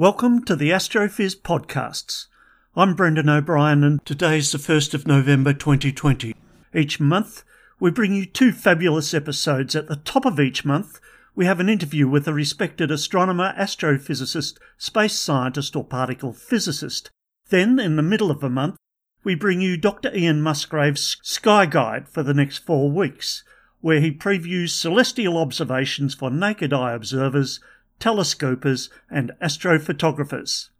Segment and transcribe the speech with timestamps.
[0.00, 2.28] Welcome to the Astrophiz podcasts.
[2.74, 6.34] I'm Brendan O'Brien, and today is the 1st of November 2020.
[6.74, 7.44] Each month,
[7.78, 9.76] we bring you two fabulous episodes.
[9.76, 11.00] At the top of each month,
[11.34, 17.10] we have an interview with a respected astronomer, astrophysicist, space scientist, or particle physicist.
[17.50, 18.76] Then, in the middle of the month,
[19.22, 20.16] we bring you Dr.
[20.16, 23.44] Ian Musgrave's Sky Guide for the next four weeks,
[23.82, 27.60] where he previews celestial observations for naked eye observers,
[28.00, 30.70] telescopers, and astrophotographers.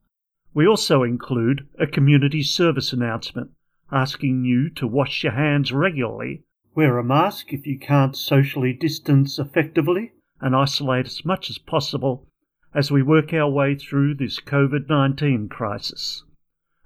[0.55, 3.51] We also include a community service announcement
[3.93, 6.43] asking you to wash your hands regularly,
[6.75, 12.27] wear a mask if you can't socially distance effectively, and isolate as much as possible
[12.75, 16.25] as we work our way through this COVID 19 crisis.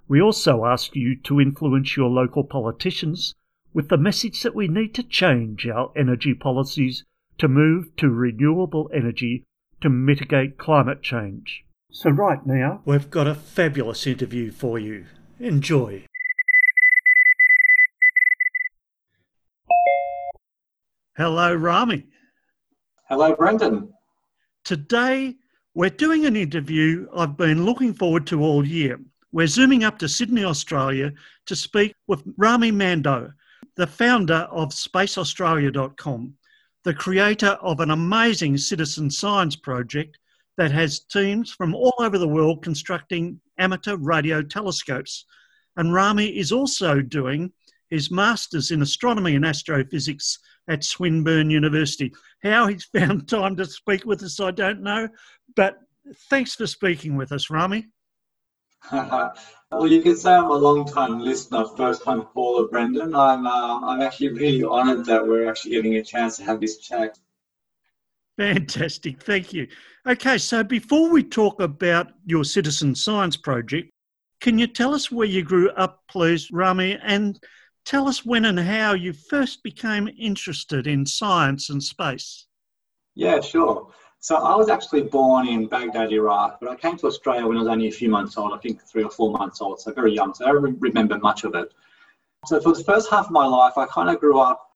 [0.09, 3.35] We also ask you to influence your local politicians
[3.73, 7.05] with the message that we need to change our energy policies
[7.39, 9.45] to move to renewable energy
[9.85, 11.63] to mitigate climate change.
[11.91, 15.05] So, right now, we've got a fabulous interview for you.
[15.39, 16.07] Enjoy.
[21.19, 22.07] Hello, Rami.
[23.11, 23.93] Hello, Brendan.
[24.65, 25.35] Today,
[25.75, 28.99] we're doing an interview I've been looking forward to all year.
[29.33, 31.13] We're zooming up to Sydney, Australia
[31.45, 33.35] to speak with Rami Mando,
[33.77, 36.35] the founder of SpaceAustralia.com,
[36.85, 40.19] the creator of an amazing citizen science project
[40.57, 45.25] that has teams from all over the world constructing amateur radio telescopes.
[45.77, 47.53] And Rami is also doing
[47.91, 52.13] his master's in astronomy and astrophysics at Swinburne University.
[52.43, 55.09] How he's found time to speak with us, I don't know.
[55.57, 55.79] But
[56.31, 57.89] thanks for speaking with us, Rami.
[58.93, 63.15] well, you can say I'm a long time listener, first time caller, Brendan.
[63.15, 66.79] I'm, uh, I'm actually really honoured that we're actually getting a chance to have this
[66.79, 67.19] chat.
[68.37, 69.69] Fantastic, thank you.
[70.07, 73.91] Okay, so before we talk about your citizen science project,
[74.41, 77.39] can you tell us where you grew up, please, Rami, and
[77.85, 82.47] tell us when and how you first became interested in science and space?
[83.15, 83.93] Yeah, sure.
[84.25, 87.61] So I was actually born in Baghdad, Iraq, but I came to Australia when I
[87.61, 90.15] was only a few months old, I think three or four months old, so very
[90.15, 90.33] young.
[90.33, 91.75] So I don't remember much of it.
[92.47, 94.67] So for the first half of my life, I kind of grew up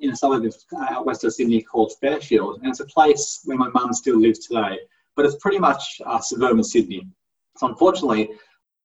[0.00, 3.70] in a suburb out west of Sydney called Fairfield, and it's a place where my
[3.70, 4.80] mum still lives today.
[5.16, 7.08] But it's pretty much uh, suburban Sydney.
[7.56, 8.32] So unfortunately,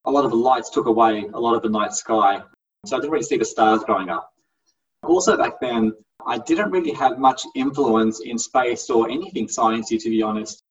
[0.05, 2.41] a lot of the lights took away a lot of the night sky,
[2.85, 4.31] so I didn't really see the stars growing up.
[5.03, 5.91] Also back then,
[6.25, 10.63] I didn't really have much influence in space or anything sciencey, to be honest,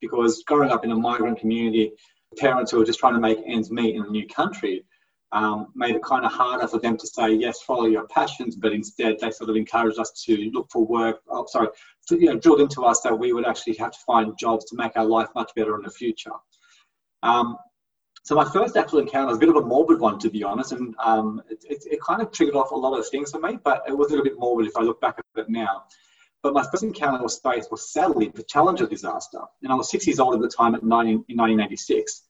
[0.00, 1.92] because growing up in a migrant community,
[2.36, 4.84] parents who were just trying to make ends meet in a new country,
[5.32, 8.72] um, made it kind of harder for them to say yes, follow your passions, but
[8.72, 11.20] instead they sort of encouraged us to look for work.
[11.28, 11.68] Oh, sorry,
[12.08, 14.76] to, you know, drilled into us that we would actually have to find jobs to
[14.76, 16.32] make our life much better in the future.
[17.22, 17.58] Um,
[18.28, 20.72] so my first actual encounter was a bit of a morbid one, to be honest,
[20.72, 23.58] and um, it, it, it, kind of triggered off a lot of things for me,
[23.64, 25.84] but it was a little bit morbid if I look back at it now.
[26.42, 30.06] But my first encounter with space was sadly the Challenger disaster, and I was six
[30.06, 32.24] years old at the time at 19, in 1986.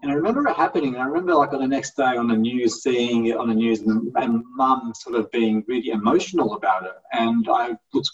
[0.00, 0.94] And I remember it happening.
[0.94, 3.54] And I remember, like, on the next day on the news, seeing it on the
[3.54, 6.94] news, and, and mum sort of being really emotional about it.
[7.12, 8.10] And I was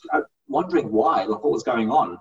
[0.48, 2.18] wondering why, like, what was going on.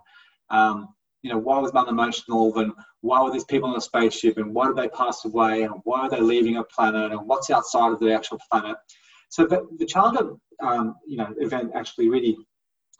[0.51, 0.89] Um,
[1.23, 2.57] you know, why was mum emotional?
[2.59, 4.37] And why were these people on a spaceship?
[4.37, 5.63] And why did they pass away?
[5.63, 7.11] And why are they leaving a planet?
[7.11, 8.77] And what's outside of the actual planet?
[9.29, 12.37] So the, the Challenger, um, you know, event actually really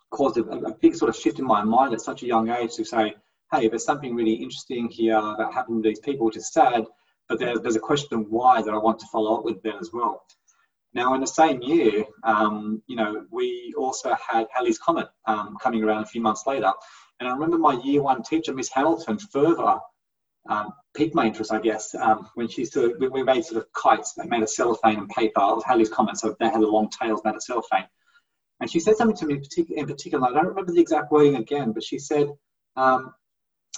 [0.10, 2.74] caused a, a big sort of shift in my mind at such a young age
[2.76, 3.14] to say,
[3.52, 6.86] hey, there's something really interesting here that happened to these people, which is sad,
[7.30, 9.76] but there's, there's a question of why that I want to follow up with then
[9.80, 10.24] as well.
[10.94, 15.84] Now, in the same year, um, you know, we also had Halley's Comet um, coming
[15.84, 16.72] around a few months later.
[17.24, 19.80] And I remember my year one teacher, Miss Hamilton, further
[20.50, 23.72] um, piqued my interest, I guess, um, when she sort of, we made sort of
[23.72, 26.18] kites made of cellophane and paper I of Halley's Comet.
[26.18, 27.86] So they had the long tails made of cellophane.
[28.60, 30.28] And she said something to me in particular.
[30.28, 32.28] I don't remember the exact wording again, but she said
[32.76, 33.14] um,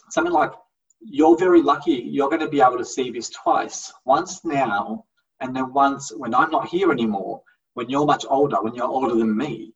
[0.09, 0.53] something like,
[1.00, 2.01] "You're very lucky.
[2.03, 3.94] You're going to be able to see this twice.
[4.06, 5.06] Once now,
[5.39, 7.44] and then once when I'm not here anymore.
[7.75, 9.75] When you're much older, when you're older than me."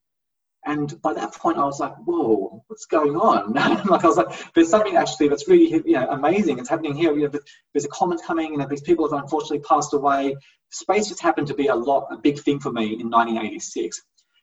[0.66, 3.54] And by that point, I was like, "Whoa, what's going on?"
[3.90, 6.60] like I was like, "There's something actually that's really you know amazing.
[6.60, 7.14] It's happening here.
[7.14, 7.40] You know,
[7.74, 10.36] there's a comet coming, and these people have unfortunately passed away.
[10.72, 14.02] Space just happened to be a lot a big thing for me in 1986."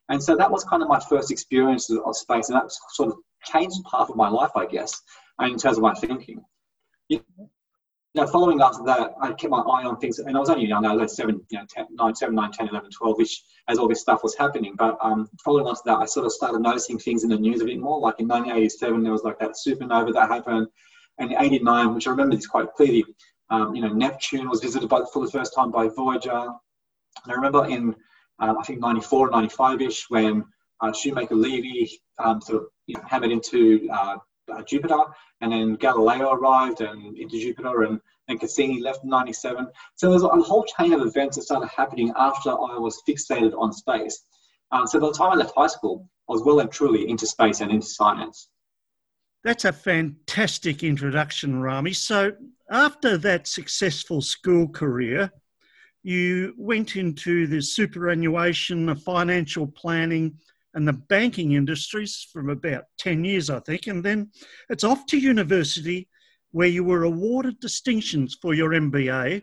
[0.08, 3.18] And so that was kind of my first experience of space, and that sort of
[3.44, 5.00] changed part of my life, I guess,
[5.40, 6.44] in terms of my thinking.
[7.08, 7.20] You
[8.16, 10.84] know, following after that, I kept my eye on things, and I was only young,
[10.84, 13.88] I was seven, you know, 10, 9, 7, 9, 10, 11, 12, which as all
[13.88, 14.74] this stuff was happening.
[14.76, 17.64] But um, following after that, I sort of started noticing things in the news a
[17.64, 18.00] bit more.
[18.00, 20.68] Like in 1987, there was like that supernova that happened,
[21.18, 23.04] and in 89, which I remember this quite clearly,
[23.50, 26.30] um, you know, Neptune was visited by, for the first time by Voyager.
[26.30, 27.94] And I remember in
[28.38, 30.44] um, I think 94 95-ish when
[30.80, 34.16] uh, Shoemaker Levy um, sort of you know, hammered into uh,
[34.52, 35.04] uh, Jupiter,
[35.40, 39.68] and then Galileo arrived and into Jupiter, and then Cassini left in 97.
[39.94, 43.72] So there's a whole chain of events that started happening after I was fixated on
[43.72, 44.24] space.
[44.72, 47.26] Um, so by the time I left high school, I was well and truly into
[47.26, 48.48] space and into science.
[49.44, 51.92] That's a fantastic introduction, Rami.
[51.92, 52.32] So
[52.70, 55.30] after that successful school career,
[56.02, 60.38] you went into the superannuation, the financial planning,
[60.76, 63.86] and the banking industries from about 10 years, I think.
[63.86, 64.30] And then
[64.68, 66.06] it's off to university
[66.52, 69.42] where you were awarded distinctions for your MBA.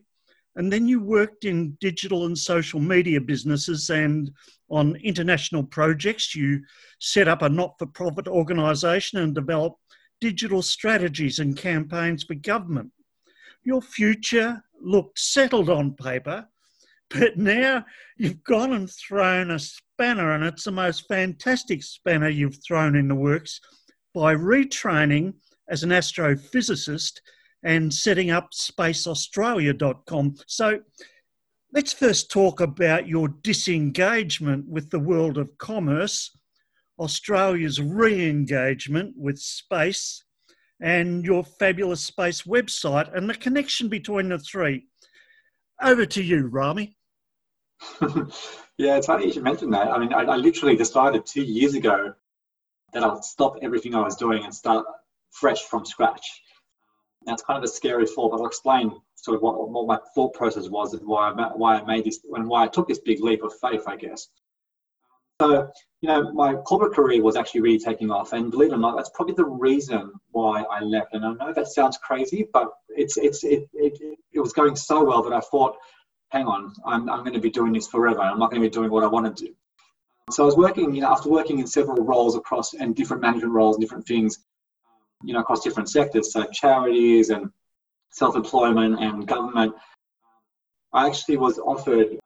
[0.56, 4.30] And then you worked in digital and social media businesses and
[4.69, 6.35] on international projects.
[6.35, 6.62] You
[7.00, 9.79] set up a not for profit organisation and developed
[10.21, 12.91] digital strategies and campaigns for government.
[13.63, 16.47] Your future looked settled on paper,
[17.09, 17.86] but now
[18.18, 19.57] you've gone and thrown a
[19.94, 23.60] spanner, and it's the most fantastic spanner you've thrown in the works
[24.13, 25.34] by retraining
[25.69, 27.19] as an astrophysicist
[27.63, 30.36] and setting up spaceaustralia.com.
[30.48, 30.80] So
[31.74, 36.36] let's first talk about your disengagement with the world of commerce,
[36.98, 40.24] Australia's re engagement with space,
[40.81, 44.88] and your fabulous space website and the connection between the three.
[45.81, 46.98] Over to you, Rami.
[48.78, 49.88] yeah, it's funny you should mention that.
[49.88, 52.14] I mean, I, I, literally decided two years ago
[52.94, 54.86] that I'll stop everything I was doing and start
[55.31, 56.42] fresh from scratch.
[57.25, 59.98] Now, it's kind of a scary thought, but I'll explain sort of what, what my
[60.14, 63.00] thought process was and why I, why I made this and why I took this
[63.00, 64.28] big leap of faith, I guess.
[65.42, 65.70] So,
[66.02, 68.96] you know, my corporate career was actually really taking off, and believe it or not,
[68.96, 71.14] that's probably the reason why I left.
[71.14, 73.98] And I know that sounds crazy, but it's it's it it,
[74.31, 75.75] it was going so well that I thought
[76.33, 78.21] hang on, I'm, I'm going to be doing this forever.
[78.21, 79.53] I'm not going to be doing what I want to do.
[80.31, 83.53] So I was working, you know, after working in several roles across and different management
[83.53, 84.39] roles, and different things,
[85.24, 87.51] you know, across different sectors, so charities and
[88.09, 89.75] self-employment and government.
[90.91, 92.18] I actually was offered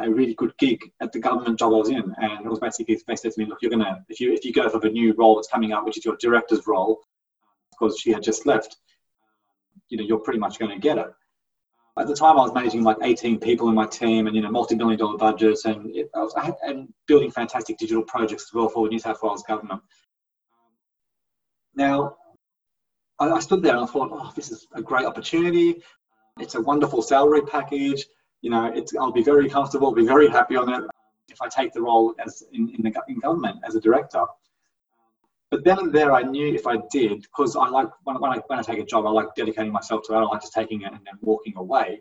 [0.00, 2.98] a really good gig at the government job I was in, and it was basically
[3.06, 5.12] they said to me, "Look, you're gonna if you if you go for the new
[5.12, 7.00] role that's coming up, which is your director's role,
[7.70, 8.76] because she had just left,
[9.90, 11.08] you know, you're pretty much going to get it."
[11.98, 14.50] At the time I was managing like 18 people in my team and you know
[14.50, 18.54] multi-million dollar budgets and it, I was I had, and building fantastic digital projects as
[18.54, 19.82] well for the New South Wales government.
[21.74, 22.16] Now
[23.18, 25.82] I, I stood there and I thought, oh, this is a great opportunity.
[26.40, 28.06] It's a wonderful salary package.
[28.40, 30.90] You know, it's I'll be very comfortable, I'll be very happy on it
[31.28, 34.24] if I take the role as in, in the in government as a director.
[35.52, 38.38] But then and there, I knew if I did, because I like when, when, I
[38.46, 40.16] when I take a job, I like dedicating myself to it.
[40.16, 42.00] I don't like just taking it and then walking away.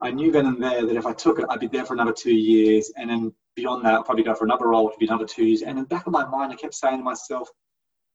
[0.00, 2.12] I knew then and there that if I took it, I'd be there for another
[2.12, 5.08] two years, and then beyond that, I'd probably go for another role, which would be
[5.08, 5.62] another two years.
[5.62, 7.48] And in the back of my mind, I kept saying to myself,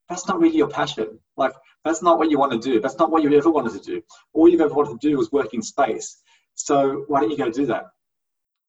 [0.07, 1.19] "That's not really your passion.
[1.35, 1.51] Like
[1.83, 2.79] that's not what you want to do.
[2.79, 4.01] That's not what you ever wanted to do.
[4.31, 6.21] All you've ever wanted to do was work in space.
[6.55, 7.87] So why don't you go do that?"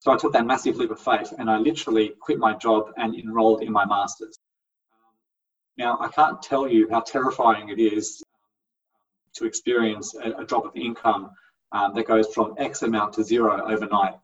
[0.00, 3.14] So I took that massive leap of faith, and I literally quit my job and
[3.14, 4.39] enrolled in my masters.
[5.80, 8.22] Now, I can't tell you how terrifying it is
[9.36, 11.30] to experience a, a drop of income
[11.72, 14.16] um, that goes from X amount to zero overnight.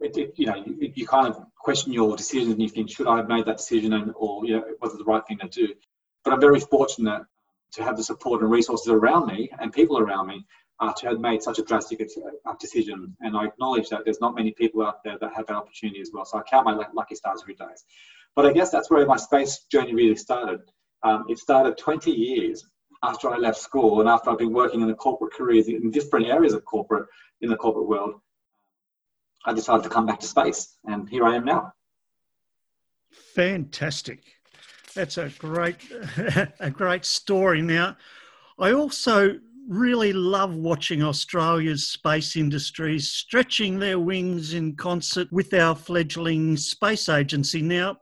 [0.00, 3.06] It, it, you know, you, you, kind of question your decision and you think, should
[3.06, 5.48] I have made that decision and, or, you know, was it the right thing to
[5.48, 5.68] do?
[6.22, 7.22] But I'm very fortunate
[7.72, 10.44] to have the support and resources around me and people around me
[10.80, 13.16] uh, to have made such a drastic uh, decision.
[13.20, 16.10] And I acknowledge that there's not many people out there that have that opportunity as
[16.12, 16.26] well.
[16.26, 17.64] So I count my lucky stars every day.
[18.38, 20.60] But I guess that's where my space journey really started.
[21.02, 22.64] Um, it started 20 years
[23.02, 26.26] after I left school and after I've been working in the corporate careers in different
[26.26, 27.08] areas of corporate
[27.40, 28.20] in the corporate world.
[29.44, 31.72] I decided to come back to space, and here I am now.
[33.34, 34.22] Fantastic.
[34.94, 35.78] That's a great,
[36.60, 37.60] a great story.
[37.60, 37.96] Now,
[38.56, 39.36] I also
[39.68, 47.08] really love watching Australia's space industries stretching their wings in concert with our fledgling space
[47.08, 47.62] agency.
[47.62, 47.96] Now,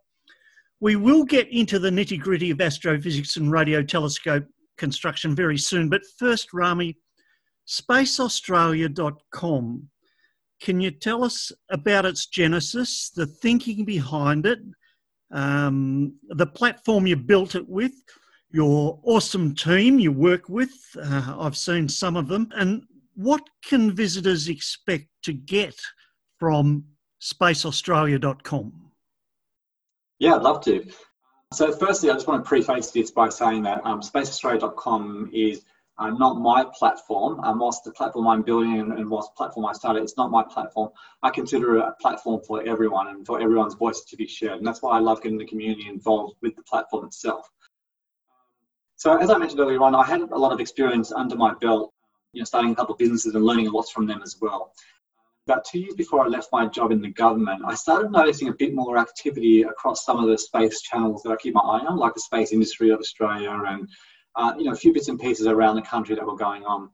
[0.80, 4.45] we will get into the nitty gritty of astrophysics and radio telescope
[4.76, 6.99] construction very soon, but first, Rami,
[7.66, 9.88] spaceaustralia.com.
[10.61, 14.59] Can you tell us about its genesis, the thinking behind it,
[15.33, 17.92] um, the platform you built it with,
[18.50, 20.73] your awesome team you work with.
[20.99, 22.49] Uh, I've seen some of them.
[22.54, 25.78] And what can visitors expect to get
[26.38, 26.85] from
[27.21, 28.86] spaceaustralia.com?
[30.18, 30.85] Yeah, I'd love to.
[31.52, 35.64] So, firstly, I just want to preface this by saying that um, spaceaustralia.com is
[35.99, 37.40] uh, not my platform.
[37.40, 40.90] Um, whilst the platform I'm building and, whilst platform I started, it's not my platform.
[41.23, 44.58] I consider it a platform for everyone and for everyone's voice to be shared.
[44.58, 47.49] And that's why I love getting the community involved with the platform itself.
[48.96, 51.92] So as I mentioned earlier on, I had a lot of experience under my belt,
[52.32, 54.73] you know, starting a couple of businesses and learning a lot from them as well.
[55.46, 58.52] About two years before I left my job in the government, I started noticing a
[58.52, 61.98] bit more activity across some of the space channels that I keep my eye on,
[61.98, 63.88] like the space industry of Australia and
[64.34, 66.90] uh, you know a few bits and pieces around the country that were going on.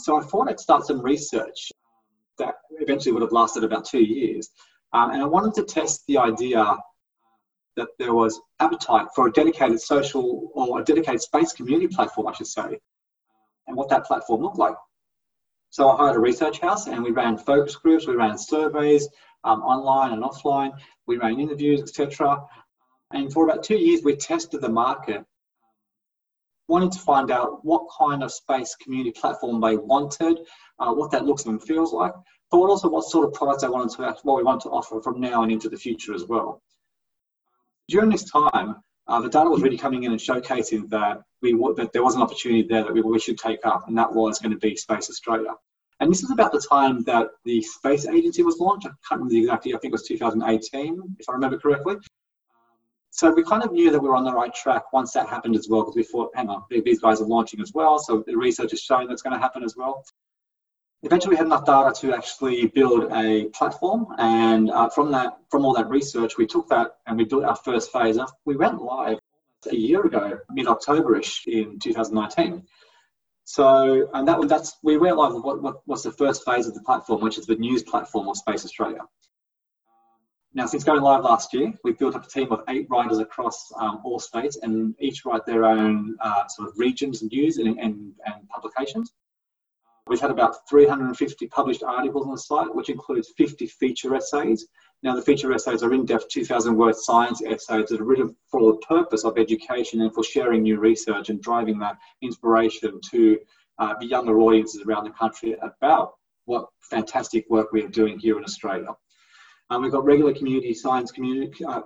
[0.00, 1.72] So I thought I'd start some research
[2.38, 4.48] that eventually would have lasted about two years,
[4.92, 6.76] um, and I wanted to test the idea
[7.74, 12.32] that there was appetite for a dedicated social or a dedicated space community platform, I
[12.32, 12.78] should say,
[13.66, 14.76] and what that platform looked like.
[15.76, 19.06] So I hired a research house and we ran focus groups, we ran surveys
[19.44, 20.72] um, online and offline,
[21.06, 22.40] we ran interviews, etc.
[23.12, 25.22] And for about two years, we tested the market,
[26.66, 30.38] wanting to find out what kind of space community platform they wanted,
[30.78, 32.14] uh, what that looks and feels like,
[32.50, 35.20] but also what sort of products they wanted to, what we want to offer from
[35.20, 36.62] now and into the future as well
[37.88, 38.76] during this time,
[39.08, 42.22] uh, the data was really coming in and showcasing that we that there was an
[42.22, 45.08] opportunity there that we, we should take up, and that was going to be Space
[45.10, 45.52] Australia.
[46.00, 48.86] And this is about the time that the space agency was launched.
[48.86, 49.76] I can't remember the exact year.
[49.76, 51.96] I think it was 2018, if I remember correctly.
[53.10, 55.56] So we kind of knew that we were on the right track once that happened
[55.56, 57.98] as well, because we thought, hang on, these guys are launching as well.
[57.98, 60.04] So the research is showing that's going to happen as well
[61.02, 65.64] eventually we had enough data to actually build a platform and uh, from that from
[65.64, 69.18] all that research we took that and we built our first phase we went live
[69.70, 72.62] a year ago mid-October-ish in 2019
[73.48, 76.74] so and that that's we went live with what, what was the first phase of
[76.74, 79.00] the platform which is the news platform of space australia
[80.56, 83.70] now, since going live last year, we've built up a team of eight writers across
[83.78, 87.78] um, all states, and each write their own uh, sort of regions and news and,
[87.78, 89.12] and, and publications.
[90.06, 94.66] We've had about 350 published articles on the site, which includes 50 feature essays.
[95.02, 98.72] Now, the feature essays are in depth 2,000 word science essays that are written for
[98.72, 103.38] the purpose of education and for sharing new research and driving that inspiration to
[103.78, 106.14] uh, the younger audiences around the country about
[106.46, 108.88] what fantastic work we are doing here in Australia.
[109.70, 111.82] Um, we've got regular community science community, uh,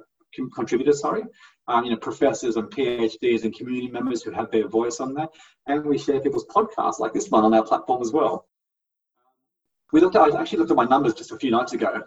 [0.54, 1.24] contributors, sorry,
[1.66, 5.30] um, you know, professors and PhDs and community members who have their voice on that.
[5.66, 8.46] And we share people's podcasts like this one on our platform as well.
[9.92, 12.02] We looked at, I actually looked at my numbers just a few nights ago.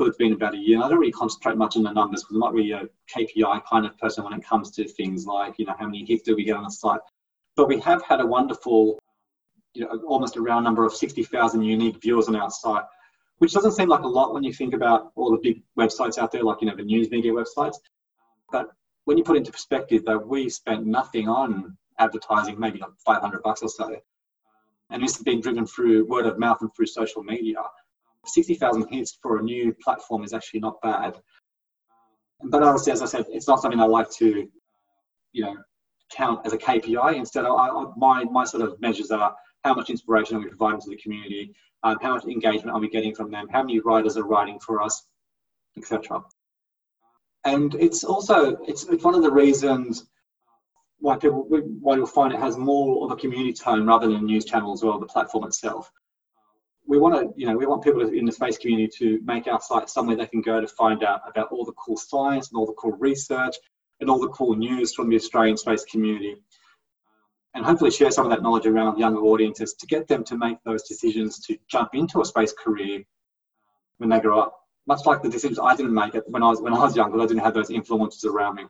[0.00, 0.76] It's been about a year.
[0.76, 3.64] And I don't really concentrate much on the numbers because I'm not really a KPI
[3.64, 6.34] kind of person when it comes to things like, you know, how many hits do
[6.34, 7.00] we get on the site.
[7.56, 8.98] But we have had a wonderful,
[9.74, 12.84] you know, almost a round number of 60,000 unique viewers on our site,
[13.38, 16.32] which doesn't seem like a lot when you think about all the big websites out
[16.32, 17.76] there, like, you know, the news media websites.
[18.50, 18.68] But
[19.04, 23.62] when you put into perspective that we spent nothing on advertising, maybe like 500 bucks
[23.62, 23.96] or so,
[24.90, 27.62] and this has been driven through word of mouth and through social media,
[28.26, 31.16] 60,000 hits for a new platform is actually not bad.
[32.44, 34.48] But obviously, as I said, it's not something I like to,
[35.32, 35.56] you know,
[36.12, 37.14] count as a KPI.
[37.14, 40.80] Instead, I, I, my my sort of measures are how much inspiration are we providing
[40.80, 44.16] to the community, um, how much engagement are we getting from them, how many writers
[44.16, 45.06] are writing for us,
[45.76, 46.22] etc
[47.44, 50.06] and it's also it's, it's one of the reasons
[50.98, 51.46] why people
[51.80, 54.72] why you'll find it has more of a community tone rather than a news channel
[54.72, 55.90] as well the platform itself
[56.92, 59.60] we want to you know we want people in the space community to make our
[59.60, 62.66] site somewhere they can go to find out about all the cool science and all
[62.66, 63.56] the cool research
[64.00, 66.36] and all the cool news from the australian space community
[67.54, 70.58] and hopefully share some of that knowledge around younger audiences to get them to make
[70.64, 73.02] those decisions to jump into a space career
[73.96, 76.74] when they grow up much like the decisions I didn't make when I was when
[76.74, 78.64] I was young, because I didn't have those influences around me.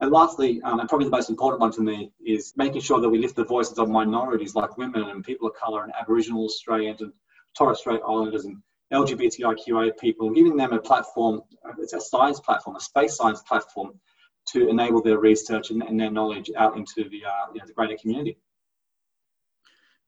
[0.00, 3.08] And lastly, um, and probably the most important one for me, is making sure that
[3.08, 7.00] we lift the voices of minorities like women and people of colour and Aboriginal Australians
[7.00, 7.12] and
[7.56, 8.56] Torres Strait Islanders and
[8.92, 11.42] LGBTIQA people, giving them a platform,
[11.78, 13.98] it's a science platform, a space science platform
[14.48, 17.72] to enable their research and, and their knowledge out into the, uh, you know, the
[17.72, 18.38] greater community.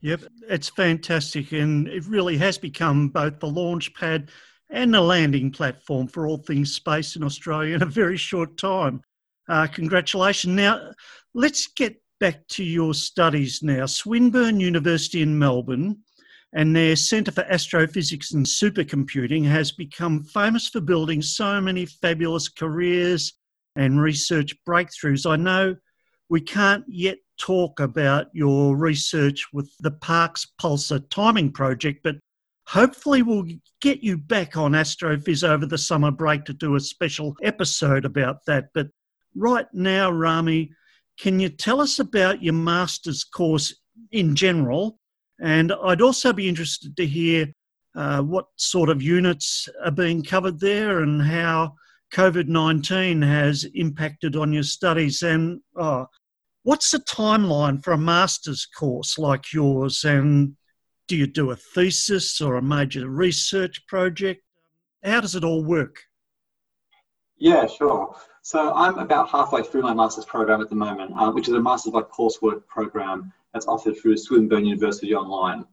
[0.01, 4.31] Yep, it's fantastic, and it really has become both the launch pad
[4.71, 9.01] and the landing platform for all things space in Australia in a very short time.
[9.49, 10.55] Uh, congratulations.
[10.55, 10.93] Now,
[11.35, 13.87] let's get back to your studies now.
[13.87, 15.99] Swinburne University in Melbourne
[16.55, 22.49] and their Centre for Astrophysics and Supercomputing has become famous for building so many fabulous
[22.49, 23.35] careers
[23.77, 25.31] and research breakthroughs.
[25.31, 25.77] I know
[26.31, 32.17] we can't yet talk about your research with the Parkes Pulsar Timing Project, but
[32.67, 33.47] hopefully we'll
[33.81, 38.45] get you back on Astrophiz over the summer break to do a special episode about
[38.47, 38.67] that.
[38.75, 38.89] But
[39.35, 40.73] right now, Rami,
[41.19, 43.75] can you tell us about your master's course
[44.13, 44.99] in general?
[45.41, 47.53] And I'd also be interested to hear
[47.95, 51.75] uh, what sort of units are being covered there and how
[52.13, 55.23] COVID 19 has impacted on your studies.
[55.23, 56.07] And oh,
[56.63, 60.05] what's the timeline for a master's course like yours?
[60.05, 60.57] And
[61.07, 64.43] do you do a thesis or a major research project?
[65.03, 66.01] How does it all work?
[67.37, 68.17] Yeah, sure.
[68.43, 71.61] So I'm about halfway through my master's program at the moment, uh, which is a
[71.61, 75.65] master's by coursework program that's offered through Swinburne University Online.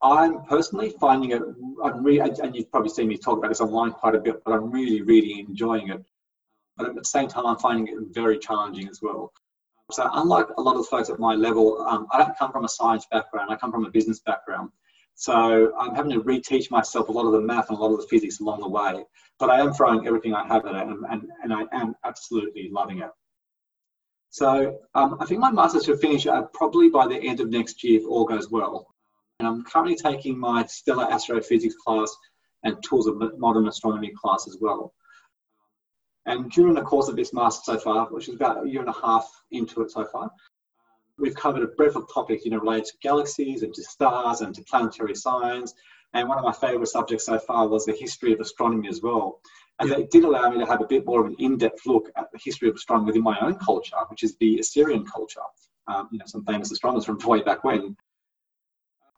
[0.00, 1.42] I'm personally finding it,
[1.82, 4.70] I'm and you've probably seen me talk about this online quite a bit, but I'm
[4.70, 6.04] really, really enjoying it.
[6.76, 9.32] But at the same time, I'm finding it very challenging as well.
[9.90, 12.64] So, unlike a lot of the folks at my level, um, I don't come from
[12.64, 14.70] a science background, I come from a business background.
[15.14, 18.00] So, I'm having to reteach myself a lot of the math and a lot of
[18.00, 19.04] the physics along the way.
[19.40, 22.68] But I am throwing everything I have at it, and, and, and I am absolutely
[22.70, 23.10] loving it.
[24.38, 27.82] So, um, I think my master's should finish uh, probably by the end of next
[27.82, 28.86] year if all goes well.
[29.40, 32.16] And I'm currently taking my stellar astrophysics class
[32.62, 34.94] and tools of modern astronomy class as well.
[36.26, 38.88] And during the course of this master so far, which is about a year and
[38.88, 40.30] a half into it so far,
[41.18, 44.54] we've covered a breadth of topics, you know, related to galaxies and to stars and
[44.54, 45.74] to planetary science.
[46.14, 49.40] And one of my favourite subjects so far was the history of astronomy as well.
[49.80, 52.30] And it did allow me to have a bit more of an in-depth look at
[52.32, 55.40] the history of astronomy within my own culture, which is the Assyrian culture.
[55.86, 57.96] Um, you know, some famous astronomers from way back when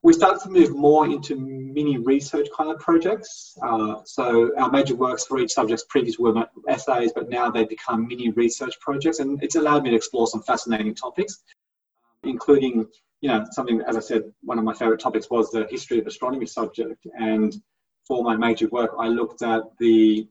[0.02, 3.58] we started to move more into mini research kind of projects.
[3.62, 8.08] Uh, so our major works for each subject previously were essays, but now they become
[8.08, 11.42] mini research projects, and it's allowed me to explore some fascinating topics,
[12.22, 12.86] including,
[13.20, 16.06] you know, something as I said, one of my favourite topics was the history of
[16.06, 17.54] astronomy subject, and
[18.06, 20.26] for my major work, I looked at the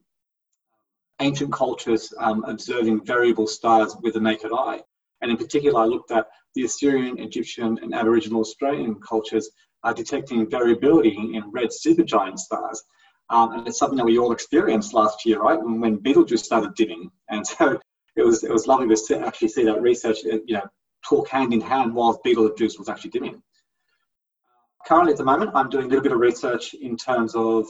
[1.22, 4.82] ancient cultures um, observing variable stars with the naked eye.
[5.22, 9.50] And in particular, I looked at the Assyrian, Egyptian, and Aboriginal Australian cultures
[9.84, 12.84] are detecting variability in red supergiant stars.
[13.30, 15.62] Um, and it's something that we all experienced last year, right?
[15.62, 17.12] When, when Betelgeuse started dimming.
[17.30, 17.80] And so
[18.16, 20.68] it was, it was lovely to actually see that research, uh, you know,
[21.08, 23.42] talk hand in hand whilst Betelgeuse was actually dimming.
[24.88, 27.68] Currently, at the moment, I'm doing a little bit of research in terms of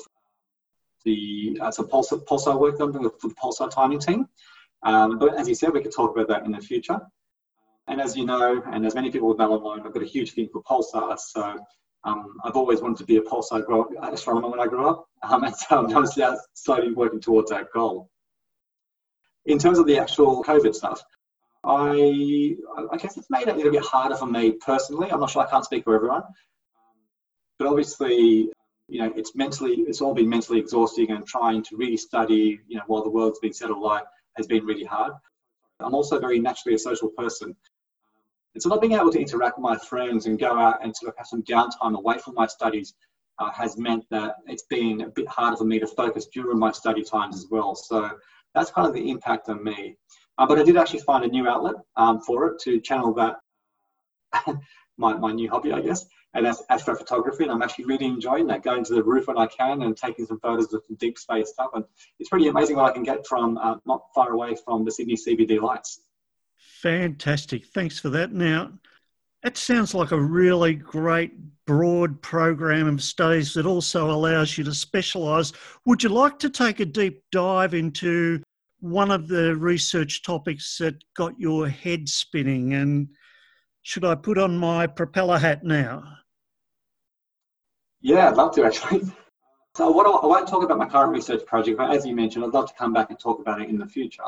[1.06, 4.28] the uh, some pulsar, pulsar work I'm doing for the pulsar timing team.
[4.84, 7.00] Um, but as you said, we could talk about that in the future.
[7.88, 10.50] And as you know, and as many people know online, I've got a huge thing
[10.52, 11.20] for pulsars.
[11.20, 11.58] So
[12.04, 13.64] um, I've always wanted to be a pulsar
[14.14, 15.08] astronomer when I grew up.
[15.24, 18.10] Um, and so I'm slowly working towards that goal.
[19.46, 21.02] In terms of the actual COVID stuff,
[21.64, 22.56] I,
[22.92, 25.12] I guess it's made it a little bit harder for me personally.
[25.12, 26.24] I'm not sure I can't speak for everyone.
[27.58, 28.50] But obviously,
[28.90, 32.78] you know, it's mentally, it's all been mentally exhausting and trying to really study, you
[32.78, 34.04] know, while the world's been set alight
[34.36, 35.14] has been really hard.
[35.80, 37.56] I'm also very naturally a social person.
[38.54, 41.10] And so not being able to interact with my friends and go out and sort
[41.10, 42.94] of have some downtime away from my studies
[43.38, 46.72] uh, has meant that it's been a bit harder for me to focus during my
[46.72, 47.76] study times as well.
[47.76, 48.10] So
[48.56, 49.96] that's kind of the impact on me.
[50.38, 53.36] Uh, but I did actually find a new outlet um, for it to channel that,
[54.98, 57.42] my, my new hobby, I guess, and that's astrophotography.
[57.42, 60.26] And I'm actually really enjoying that, going to the roof when I can and taking
[60.26, 61.72] some photos of some deep space stuff.
[61.74, 61.84] And
[62.20, 65.16] it's pretty amazing what I can get from uh, not far away from the Sydney
[65.16, 66.02] CBD lights.
[66.82, 67.66] Fantastic.
[67.66, 68.32] Thanks for that.
[68.32, 68.72] Now,
[69.44, 71.32] it sounds like a really great
[71.66, 75.54] broad program of studies that also allows you to specialise.
[75.86, 78.42] Would you like to take a deep dive into
[78.82, 82.74] one of the research topics that got your head spinning?
[82.74, 83.10] And
[83.84, 86.04] should I put on my propeller hat now?
[88.02, 89.02] Yeah, I'd love to actually.
[89.76, 92.52] So, what I won't talk about my current research project, but as you mentioned, I'd
[92.52, 94.24] love to come back and talk about it in the future.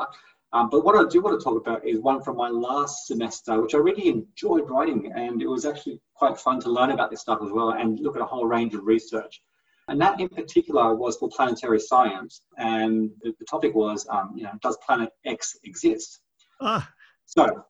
[0.52, 3.60] Um, but what I do want to talk about is one from my last semester,
[3.60, 7.20] which I really enjoyed writing, and it was actually quite fun to learn about this
[7.20, 9.42] stuff as well and look at a whole range of research.
[9.88, 12.42] And that in particular was for planetary science.
[12.56, 16.20] And the, the topic was, um, you know, does planet X exist?
[16.60, 16.88] Ah.
[17.26, 17.64] So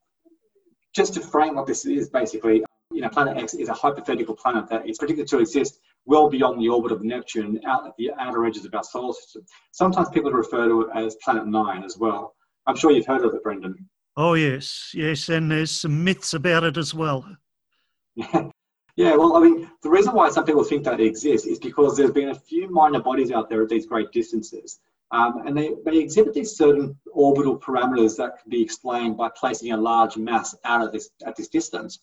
[0.95, 4.69] just to frame what this is, basically, you know, planet X is a hypothetical planet
[4.69, 8.45] that is predicted to exist well beyond the orbit of Neptune, out at the outer
[8.45, 9.45] edges of our solar system.
[9.71, 12.35] Sometimes people refer to it as Planet Nine as well.
[12.67, 13.88] I'm sure you've heard of it, Brendan.
[14.17, 17.25] Oh, yes, yes, and there's some myths about it as well.
[18.17, 21.97] yeah, well, I mean, the reason why some people think that it exists is because
[21.97, 24.81] there's been a few minor bodies out there at these great distances.
[25.12, 29.73] Um, and they, they exhibit these certain orbital parameters that can be explained by placing
[29.73, 32.01] a large mass out at this, at this distance.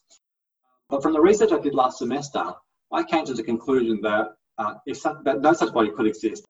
[0.90, 2.44] But from the research I did last semester,
[2.92, 6.46] I came to the conclusion that, uh, if that no such body could exist.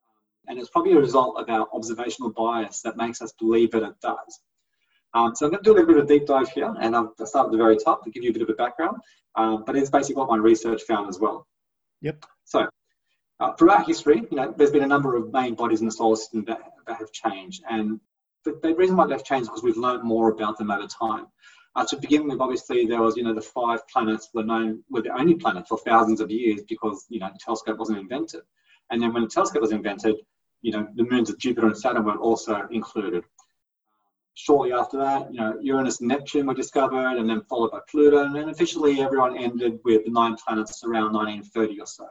[0.47, 3.93] And it's probably a result of our observational bias that makes us believe that it
[4.02, 4.39] does.
[5.13, 6.95] Um, so I'm going to do a little bit of a deep dive here, and
[6.95, 8.97] I'll start at the very top to give you a bit of a background.
[9.36, 11.47] Um, but it's basically what my research found as well.
[12.02, 12.25] Yep.
[12.45, 12.67] So
[13.39, 16.15] uh, throughout history, you know, there's been a number of main bodies in the solar
[16.15, 17.99] system that, that have changed, and
[18.45, 21.28] the, the reason why they've changed is because we've learned more about them over time.
[21.80, 25.02] Uh, to begin with, obviously, there was, you know, the five planets were known were
[25.02, 28.42] the only planet for thousands of years because, you know, the telescope wasn't invented.
[28.89, 30.18] And then when the telescope was invented,
[30.62, 33.24] you know, the moons of Jupiter and Saturn were also included.
[34.34, 38.26] Shortly after that, you know, Uranus and Neptune were discovered, and then followed by Pluto,
[38.26, 42.08] and then officially everyone ended with the nine planets around 1930 or so.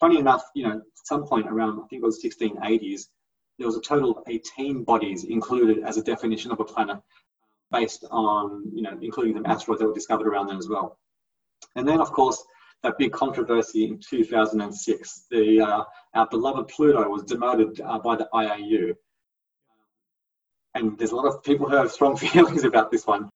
[0.00, 3.08] Funny enough, you know, at some point around I think it was 1680s,
[3.56, 6.98] there was a total of 18 bodies included as a definition of a planet,
[7.70, 10.98] based on, you know, including some asteroids that were discovered around then as well.
[11.76, 12.42] And then, of course,
[12.82, 18.28] that big controversy in 2006, the uh, our beloved Pluto was demoted uh, by the
[18.32, 18.94] IAU.
[20.74, 23.28] And there's a lot of people who have strong feelings about this one.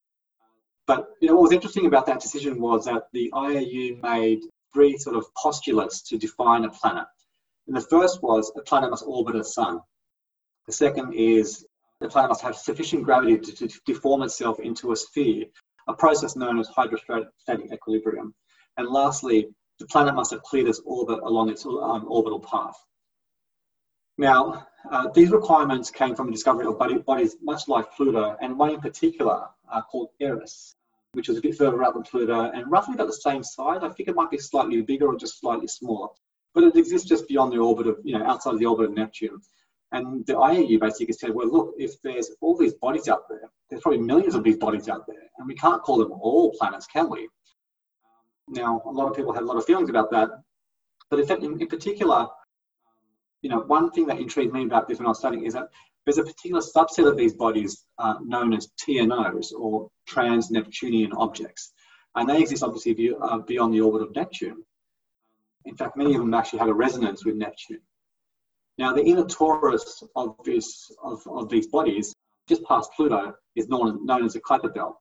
[0.86, 4.42] But you know what was interesting about that decision was that the IAU made
[4.72, 7.06] three sort of postulates to define a planet.
[7.66, 9.80] And the first was a planet must orbit a sun.
[10.66, 11.64] The second is
[12.02, 15.46] the planet must have sufficient gravity to, to deform itself into a sphere,
[15.88, 18.34] a process known as hydrostatic equilibrium.
[18.76, 22.76] And lastly, the planet must have cleared its orbit along its um, orbital path.
[24.18, 28.70] Now, uh, these requirements came from the discovery of bodies much like Pluto, and one
[28.70, 30.74] in particular uh, called Eris,
[31.12, 33.80] which was a bit further out than Pluto and roughly about the same size.
[33.82, 36.08] I think it might be slightly bigger or just slightly smaller,
[36.54, 38.94] but it exists just beyond the orbit of, you know, outside of the orbit of
[38.94, 39.40] Neptune.
[39.92, 43.83] And the IAU basically said, well, look, if there's all these bodies out there, there's
[43.83, 47.11] probably millions of these bodies out there, and we can't call them all planets, can
[47.11, 47.28] we?
[48.48, 50.31] Now, a lot of people had a lot of feelings about that,
[51.11, 52.26] but in, in particular,
[53.42, 55.68] you know, one thing that intrigued me about this when I was studying is that
[56.05, 61.72] there's a particular subset of these bodies uh, known as TNOs or trans-Neptunian objects,
[62.14, 64.64] and they exist obviously uh, beyond the orbit of Neptune.
[65.66, 67.81] In fact, many of them actually have a resonance with Neptune.
[68.78, 72.14] Now, the inner torus of, this, of, of these bodies,
[72.48, 74.96] just past Pluto, is known, known as the Kuiper belt.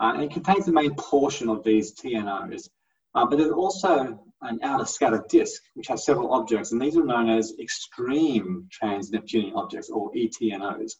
[0.00, 2.68] Uh, and it contains the main portion of these TNOs.
[3.14, 7.04] Uh, but there's also an outer scattered disk, which has several objects, and these are
[7.04, 10.94] known as extreme trans-Neptunian objects, or ETNOs.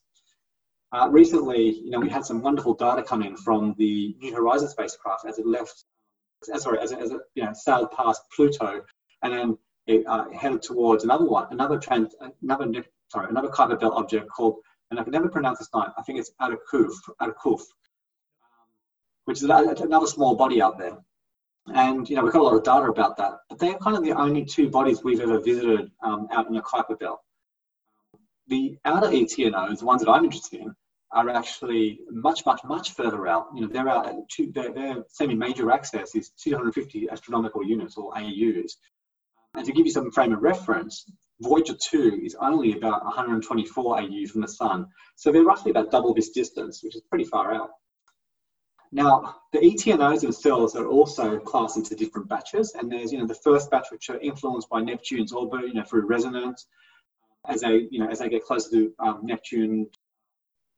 [0.93, 4.73] Uh, recently, you know, we had some wonderful data come in from the New Horizons
[4.73, 5.85] spacecraft as it left,
[6.43, 8.83] sorry, as it, as it you know, sailed past Pluto,
[9.23, 13.95] and then it uh, headed towards another one, another trans, another sorry, another Kuiper belt
[13.97, 14.57] object called,
[14.91, 15.87] and I can never pronounce this name.
[15.97, 18.69] I think it's Atakuf, Atakuf, um,
[19.25, 20.99] which is another small body out there.
[21.69, 24.03] And you know, we've got a lot of data about that, but they're kind of
[24.03, 27.21] the only two bodies we've ever visited um, out in the Kuiper Belt.
[28.49, 30.75] The outer ETNOs, the ones that I'm interested in,
[31.13, 33.49] are actually much, much, much further out.
[33.55, 38.77] You know, they're out two, their, their semi-major axis is 250 astronomical units or AUs.
[39.55, 41.05] And to give you some frame of reference,
[41.41, 44.87] Voyager 2 is only about 124 AU from the Sun.
[45.17, 47.71] So they're roughly about double this distance, which is pretty far out.
[48.93, 53.35] Now, the ETNOs themselves are also classed into different batches, and there's, you know, the
[53.35, 56.67] first batch which are influenced by Neptune's orbit, you know, through resonance.
[57.49, 59.89] As they, you know, as they get closer to um, Neptune,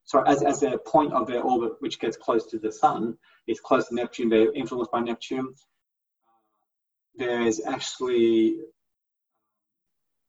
[0.05, 3.61] sorry, as, as their point of their orbit, which gets close to the Sun, is
[3.61, 5.53] close to Neptune, they're influenced by Neptune.
[7.17, 8.59] There's actually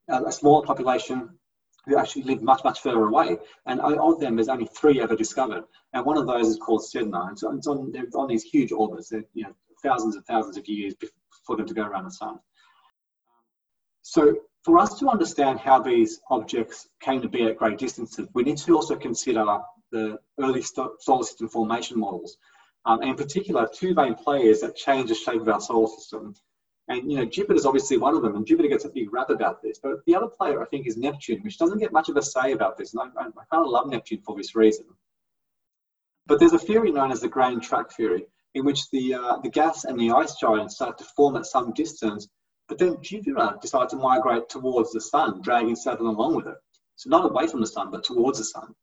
[0.09, 1.29] a, a smaller population
[1.85, 3.37] who actually live much, much further away.
[3.65, 5.63] And of them, there's only three ever discovered.
[5.93, 7.27] And one of those is called Sedna.
[7.29, 10.95] And so it's on, on these huge orbits, you know, thousands and thousands of years
[11.45, 12.39] for them to go around the sun.
[14.01, 18.43] So for us to understand how these objects came to be at great distances, we
[18.43, 19.45] need to also consider
[19.91, 22.37] the early solar system formation models.
[22.85, 26.35] Um, and in particular, two main players that change the shape of our solar system.
[26.87, 29.61] And you know, Jupiter's obviously one of them, and Jupiter gets a big rap about
[29.61, 29.79] this.
[29.79, 32.51] But the other player, I think, is Neptune, which doesn't get much of a say
[32.51, 32.93] about this.
[32.93, 34.85] And I, I, I kind of love Neptune for this reason.
[36.27, 39.49] But there's a theory known as the grand tack theory, in which the uh, the
[39.49, 42.27] gas and the ice giants start to form at some distance,
[42.67, 46.57] but then Jupiter decides to migrate towards the sun, dragging Saturn along with it.
[46.95, 48.73] So not away from the sun, but towards the sun.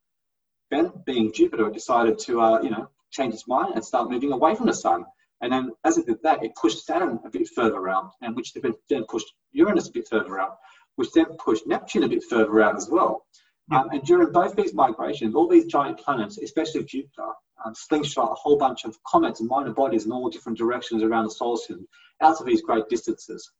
[0.71, 4.55] Then, being Jupiter, decided to uh, you know change its mind and start moving away
[4.55, 5.05] from the sun.
[5.43, 8.55] And then as it did that, it pushed Saturn a bit further out, and which
[8.55, 10.59] then pushed Uranus a bit further out,
[10.97, 13.27] which then pushed Neptune a bit further out as well.
[13.73, 17.31] Um, and during both these migrations, all these giant planets, especially Jupiter,
[17.65, 21.25] um, slingshot a whole bunch of comets and minor bodies in all different directions around
[21.25, 21.89] the solar system
[22.21, 23.51] out to these great distances.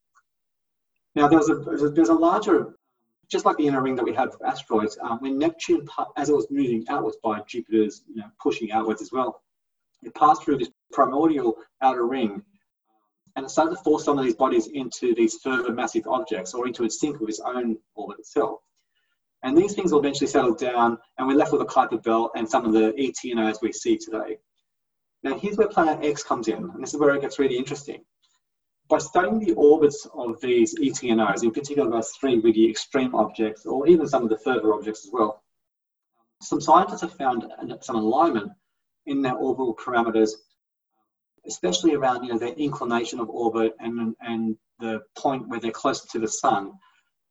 [1.15, 1.57] Now, there's a,
[1.91, 2.77] there's a larger,
[3.29, 6.35] just like the inner ring that we have for asteroids, um, when Neptune, as it
[6.35, 9.43] was moving outwards by Jupiter's you know, pushing outwards as well,
[10.03, 12.43] it passed through this primordial outer ring
[13.37, 16.67] and it started to force some of these bodies into these further massive objects or
[16.67, 18.61] into a sync with its own orbit itself.
[19.43, 22.49] And these things will eventually settle down, and we're left with a Kuiper belt and
[22.49, 24.39] some of the ET we see today.
[25.25, 28.05] Now, here's where Planet X comes in, and this is where it gets really interesting.
[28.89, 33.87] By studying the orbits of these ETNOs, in particular those three really extreme objects, or
[33.89, 35.43] even some of the further objects as well,
[36.41, 37.47] some scientists have found
[37.81, 38.53] some alignment
[39.07, 40.33] in their orbital parameters
[41.47, 46.07] especially around you know their inclination of orbit and and the point where they're closer
[46.09, 46.73] to the sun.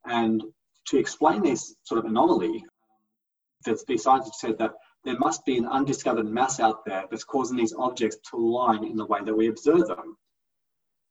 [0.06, 0.41] And
[0.88, 2.63] to explain this sort of anomaly,
[3.65, 7.58] the, the scientists said that there must be an undiscovered mass out there that's causing
[7.58, 10.17] these objects to align in the way that we observe them.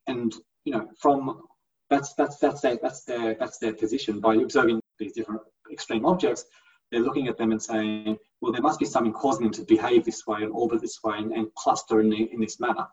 [0.06, 0.34] And
[0.64, 1.42] you know, from
[1.88, 6.44] that's that's that's their that's their that's their position by observing these different extreme objects.
[6.90, 10.04] They're looking at them and saying, well, there must be something causing them to behave
[10.04, 12.86] this way and orbit this way and, and cluster in, the, in this manner.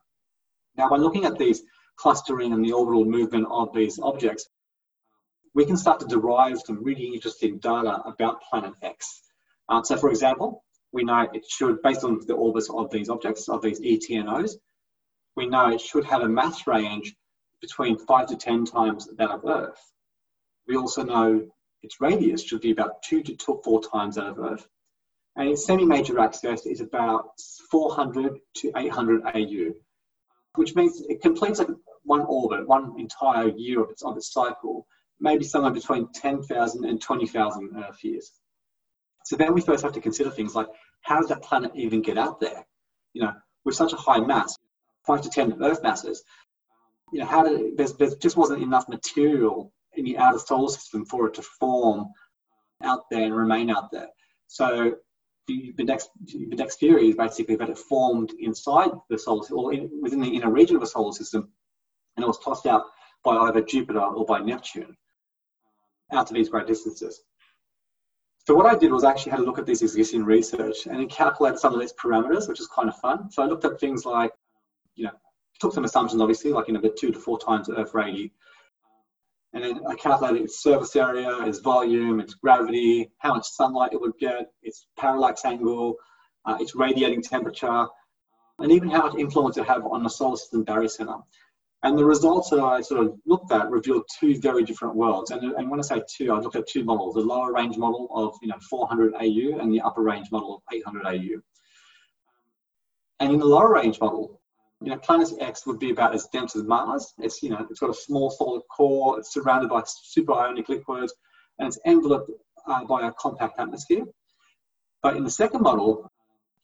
[0.75, 1.63] Now, by looking at these
[1.97, 4.47] clustering and the orbital movement of these objects,
[5.55, 9.23] we can start to derive some really interesting data about planet X.
[9.69, 13.49] Um, so, for example, we know it should, based on the orbits of these objects,
[13.49, 14.51] of these ETNOs,
[15.35, 17.15] we know it should have a mass range
[17.61, 19.81] between five to 10 times that of Earth.
[20.67, 21.47] We also know
[21.87, 24.67] its radius should be about two to two, four times that of Earth.
[25.37, 27.29] And its semi-major axis is about
[27.71, 29.71] 400 to 800 AU,
[30.55, 31.69] which means it completes like
[32.03, 34.85] one orbit, one entire year of its, of its cycle,
[35.21, 38.33] maybe somewhere between 10,000 and 20,000 Earth years.
[39.23, 40.67] So then we first have to consider things like
[41.01, 42.65] how does that planet even get out there?
[43.13, 44.57] You know, with such a high mass,
[45.05, 46.21] five to 10 Earth masses,
[47.13, 51.05] you know, how did there's, there just wasn't enough material in the outer solar system
[51.05, 52.07] for it to form
[52.83, 54.07] out there and remain out there.
[54.47, 54.95] So
[55.47, 59.57] the, the next the next theory is basically that it formed inside the solar system
[59.57, 61.49] or in, within the inner region of the solar system,
[62.15, 62.85] and it was tossed out
[63.23, 64.95] by either Jupiter or by Neptune
[66.11, 67.21] out to these great distances.
[68.45, 71.09] So what I did was actually had a look at this existing research and then
[71.09, 73.29] calculate some of these parameters, which is kind of fun.
[73.29, 74.31] So I looked at things like,
[74.95, 75.11] you know,
[75.59, 78.31] took some assumptions obviously, like you know, the two to four times Earth radius,
[79.53, 84.01] and then I calculated its surface area, its volume, its gravity, how much sunlight it
[84.01, 85.95] would get, its parallax angle,
[86.45, 87.87] uh, its radiating temperature,
[88.59, 91.21] and even how much influence it have on the solar system barycenter.
[91.83, 95.31] And the results that I sort of looked at revealed two very different worlds.
[95.31, 98.09] And, and when I say two, I looked at two models, the lower range model
[98.13, 101.39] of you know 400 AU and the upper range model of 800 AU.
[103.19, 104.41] And in the lower range model,
[104.81, 107.13] you know, Planet X would be about as dense as Mars.
[107.19, 111.13] It's, you know, it's got a small solid core, it's surrounded by super ionic liquids,
[111.57, 112.31] and it's enveloped
[112.67, 114.05] uh, by a compact atmosphere.
[115.01, 116.11] But in the second model,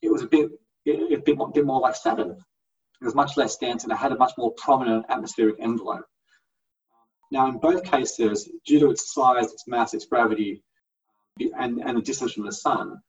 [0.00, 0.50] it was a bit,
[0.86, 2.36] a bit, more, bit more like Saturn.
[3.00, 6.04] It was much less dense and it had a much more prominent atmospheric envelope.
[7.30, 10.62] Now, in both cases, due to its size, its mass, its gravity,
[11.58, 13.00] and, and the distance from the sun,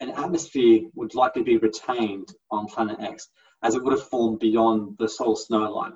[0.00, 3.28] an atmosphere would likely be retained on planet X
[3.62, 5.92] as it would have formed beyond the solar snow line.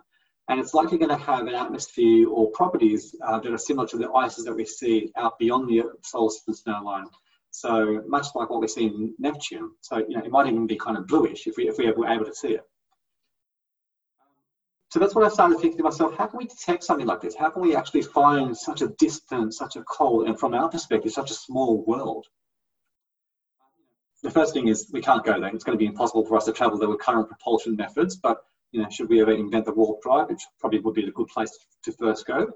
[0.49, 3.99] And it's likely going to have an atmosphere or properties uh, that are similar to
[3.99, 7.07] the ices that we see out beyond the solar snow line.
[7.53, 9.73] So much like what we see in Neptune.
[9.81, 12.09] So you know, it might even be kind of bluish if we if we were
[12.09, 12.65] able to see it.
[14.91, 17.37] So that's what I started thinking to myself, how can we detect something like this?
[17.37, 21.13] How can we actually find such a distant, such a cold, and from our perspective,
[21.13, 22.27] such a small world?
[24.23, 25.55] The first thing is we can't go there.
[25.55, 28.17] It's going to be impossible for us to travel there with current propulsion methods.
[28.17, 28.39] But
[28.73, 31.29] you know, should we ever invent the warp drive, which probably would be a good
[31.29, 31.51] place
[31.85, 32.49] to first go.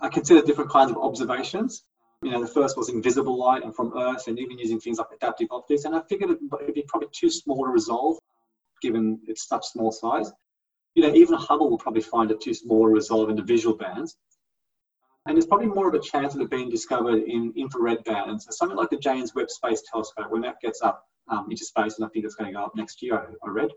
[0.00, 1.84] I considered different kinds of observations.
[2.22, 5.08] You know, the first was invisible light and from Earth, and even using things like
[5.14, 5.84] adaptive optics.
[5.84, 8.18] And I figured it'd be probably too small to resolve,
[8.80, 10.30] given its such small size.
[10.94, 13.76] you know, even Hubble will probably find it too small to resolve in the visual
[13.76, 14.16] bands.
[15.26, 18.44] And there's probably more of a chance of it being discovered in infrared bands.
[18.44, 21.96] So something like the James Webb Space Telescope, when that gets up um, into space,
[21.96, 23.70] and I think it's going to go up next year, I, I read,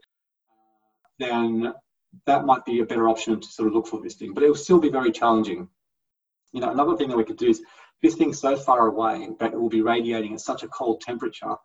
[1.19, 1.73] then
[2.25, 4.33] that might be a better option to sort of look for this thing.
[4.33, 5.67] But it will still be very challenging.
[6.51, 7.61] You know, another thing that we could do is
[8.01, 11.55] this thing's so far away that it will be radiating at such a cold temperature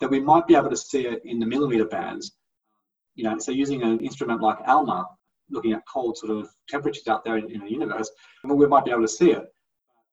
[0.00, 2.32] that we might be able to see it in the millimeter bands.
[3.14, 5.06] You know, so using an instrument like ALMA,
[5.50, 8.10] looking at cold sort of temperatures out there in, in the universe,
[8.44, 9.44] we might be able to see it.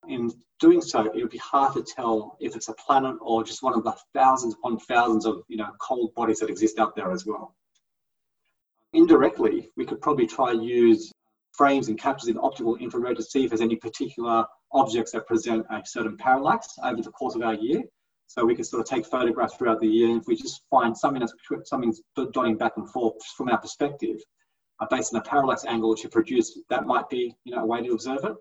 [0.08, 3.62] In doing so, it would be hard to tell if it's a planet or just
[3.62, 7.10] one of the thousands upon thousands of you know cold bodies that exist out there
[7.12, 7.54] as well.
[8.92, 11.12] Indirectly, we could probably try use
[11.52, 15.66] frames and captures in optical infrared to see if there's any particular objects that present
[15.70, 17.82] a certain parallax over the course of our year.
[18.28, 20.10] So we can sort of take photographs throughout the year.
[20.10, 21.32] And if we just find something that's
[21.64, 22.00] something's
[22.32, 24.18] dotting back and forth from our perspective,
[24.80, 27.82] uh, based on a parallax angle you produce, that might be you know a way
[27.82, 28.34] to observe it.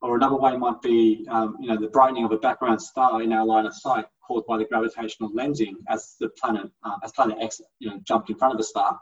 [0.00, 3.32] Or another way might be um, you know the brightening of a background star in
[3.32, 7.38] our line of sight caused by the gravitational lensing as the planet uh, as planet
[7.40, 8.98] X you know jumped in front of the star.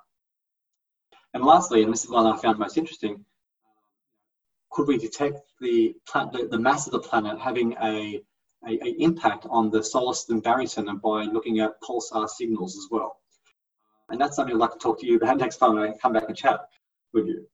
[1.34, 3.22] And lastly, and this is one I found most interesting,
[4.70, 8.22] could we detect the, the, the mass of the planet having a,
[8.66, 13.18] a, a, impact on the solar system barycenter by looking at pulsar signals as well?
[14.08, 16.24] And that's something I'd like to talk to you about next time I come back
[16.28, 16.60] and chat
[17.12, 17.46] with you.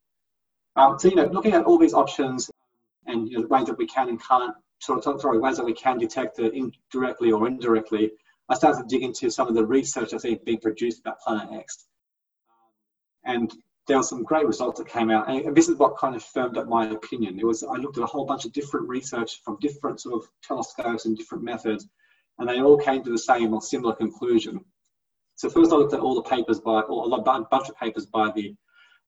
[0.76, 2.50] Um, so, you know, looking at all these options
[3.06, 5.74] and you know, ways that we can and can't, sort of, sorry, ways that we
[5.74, 8.12] can detect it indirectly or indirectly,
[8.48, 11.86] I started to dig into some of the research that's being produced about Planet X.
[13.24, 13.52] And
[13.86, 16.56] there were some great results that came out, and this is what kind of firmed
[16.56, 17.38] up my opinion.
[17.38, 20.30] It was I looked at a whole bunch of different research from different sort of
[20.42, 21.88] telescopes and different methods,
[22.38, 24.64] and they all came to the same or similar conclusion.
[25.42, 28.30] So first, I looked at all the papers by, or a bunch of papers by
[28.30, 28.54] the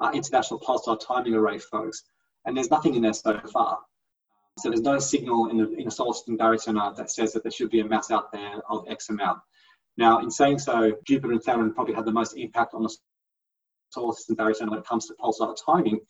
[0.01, 2.03] uh, International Pulsar Timing Array folks,
[2.45, 3.79] and there's nothing in there so far.
[4.59, 7.53] So there's no signal in the in a solar system barycenter that says that there
[7.53, 9.39] should be a mass out there of X amount.
[9.97, 12.93] Now, in saying so, Jupiter and Saturn probably had the most impact on the
[13.91, 16.01] solar system barycenter when it comes to pulsar timing.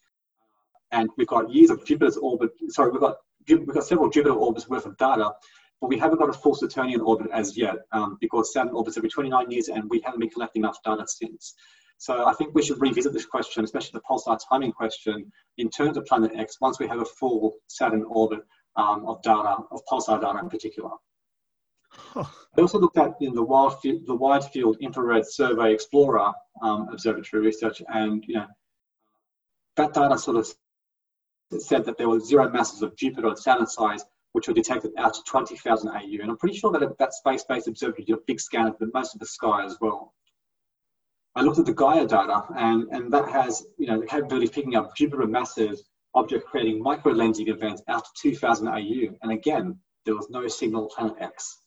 [0.90, 4.70] And we've got years of Jupiter's orbit, sorry, we've got, we've got several Jupiter orbits
[4.70, 5.32] worth of data,
[5.80, 9.10] but we haven't got a full Saturnian orbit as yet um, because Saturn orbits every
[9.10, 11.54] 29 years and we haven't been collecting enough data since.
[11.98, 15.96] So I think we should revisit this question, especially the pulsar timing question, in terms
[15.96, 18.40] of Planet X once we have a full Saturn orbit
[18.76, 20.90] um, of data, of pulsar data in particular.
[21.90, 22.24] Huh.
[22.58, 26.88] I also looked at in the, wide field, the Wide Field Infrared Survey Explorer um,
[26.90, 28.46] Observatory research, and you know
[29.76, 30.48] that data sort of
[31.60, 35.14] said that there were zero masses of Jupiter and Saturn size which were detected out
[35.14, 36.20] to 20,000 AU.
[36.20, 39.14] And I'm pretty sure that that space-based observatory did a big scan of the, most
[39.14, 40.12] of the sky as well.
[41.36, 44.52] I looked at the Gaia data, and, and that has you know the capability of
[44.52, 45.80] picking up Jupiter massive
[46.14, 49.16] object creating micro lensing events out to 2,000 AU.
[49.22, 51.58] And again, there was no signal planet X.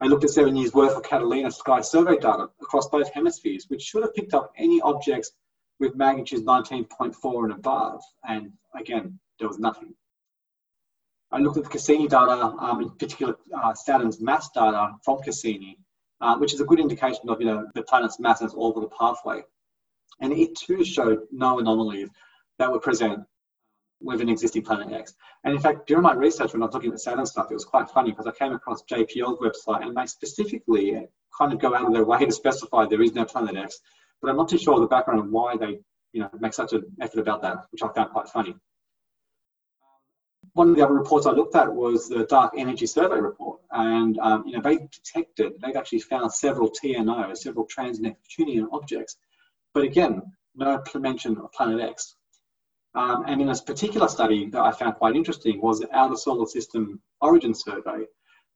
[0.00, 3.82] I looked at seven years worth of Catalina sky survey data across both hemispheres, which
[3.82, 5.32] should have picked up any objects
[5.80, 8.02] with magnitudes 19.4 and above.
[8.26, 9.94] And again, there was nothing.
[11.34, 15.76] I looked at the Cassini data, um, in particular uh, Saturn's mass data from Cassini,
[16.20, 18.88] uh, which is a good indication of you know the planet's mass and its orbital
[18.96, 19.42] pathway.
[20.20, 22.08] And it too showed no anomalies
[22.60, 23.24] that would present
[24.00, 25.14] with an existing Planet X.
[25.42, 27.64] And in fact, during my research, when I was looking at Saturn stuff, it was
[27.64, 31.04] quite funny because I came across JPL's website and they specifically
[31.36, 33.80] kind of go out of their way to specify there is no Planet X.
[34.22, 35.80] But I'm not too sure of the background of why they,
[36.12, 38.54] you know, make such an effort about that, which I found quite funny.
[40.54, 44.18] One of the other reports I looked at was the Dark Energy Survey report, and
[44.18, 49.16] um, you know they detected, they've actually found several TNO, several trans-Neptunian objects,
[49.72, 50.22] but again,
[50.54, 52.14] no mention of Planet X.
[52.94, 56.46] Um, and in this particular study that I found quite interesting was the Outer Solar
[56.46, 58.06] System Origin Survey,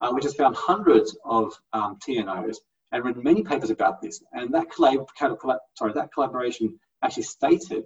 [0.01, 2.59] uh, which has found hundreds of um, TNOs
[2.93, 4.23] and written many papers about this.
[4.33, 5.09] And that, collab-
[5.75, 7.85] sorry, that collaboration actually stated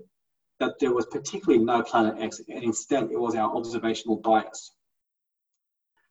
[0.61, 4.73] that there was particularly no Planet X, and instead it was our observational bias.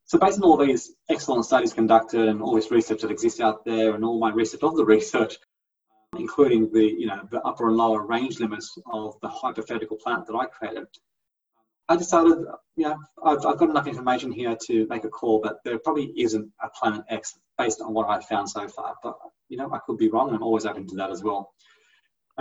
[0.06, 3.64] So based on all these excellent studies conducted and all this research that exists out
[3.64, 5.38] there and all my research of the research,
[6.18, 10.36] including the, you know, the upper and lower range limits of the hypothetical planet that
[10.36, 10.88] I created.
[11.88, 12.40] I decided,
[12.76, 16.52] know, I've, I've got enough information here to make a call, but there probably isn't
[16.62, 18.96] a planet X based on what I've found so far.
[19.02, 19.18] But,
[19.50, 21.54] you know, I could be wrong and I'm always open to that as well.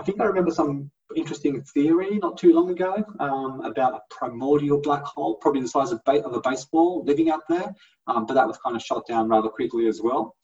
[0.01, 4.81] I think I remember some interesting theory not too long ago um, about a primordial
[4.81, 7.75] black hole, probably the size of, of a baseball, living out there,
[8.07, 10.35] um, but that was kind of shot down rather quickly as well.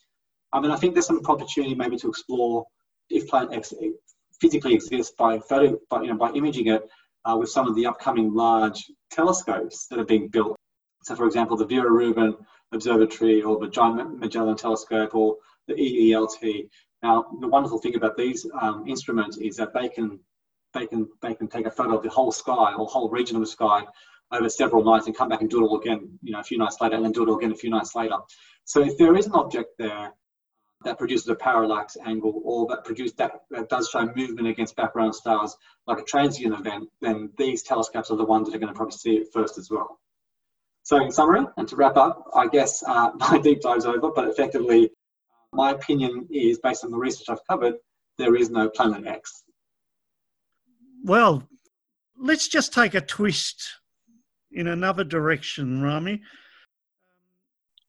[0.52, 2.66] I mean, I think there's some opportunity maybe to explore
[3.08, 3.72] if Planet X
[4.38, 6.82] physically exist by photo, by, you know, by imaging it
[7.24, 10.54] uh, with some of the upcoming large telescopes that are being built.
[11.04, 12.34] So, for example, the Vera Rubin
[12.72, 15.36] Observatory or the Giant Magellan Telescope or
[15.66, 16.68] the EELT.
[17.02, 20.18] Now, the wonderful thing about these um, instruments is that they can
[20.74, 23.42] they can they can take a photo of the whole sky or whole region of
[23.42, 23.84] the sky
[24.32, 26.58] over several nights and come back and do it all again, you know, a few
[26.58, 28.16] nights later, and then do it all again a few nights later.
[28.64, 30.12] So if there is an object there
[30.84, 35.14] that produces a parallax angle or that produce that, that does show movement against background
[35.14, 38.76] stars like a transient event, then these telescopes are the ones that are going to
[38.76, 39.98] probably see it first as well.
[40.82, 44.28] So in summary, and to wrap up, I guess uh, my deep dive's over, but
[44.28, 44.90] effectively,
[45.56, 47.74] my opinion is based on the research I've covered,
[48.18, 49.42] there is no planet X.
[51.02, 51.48] Well,
[52.18, 53.68] let's just take a twist
[54.52, 56.22] in another direction, Rami.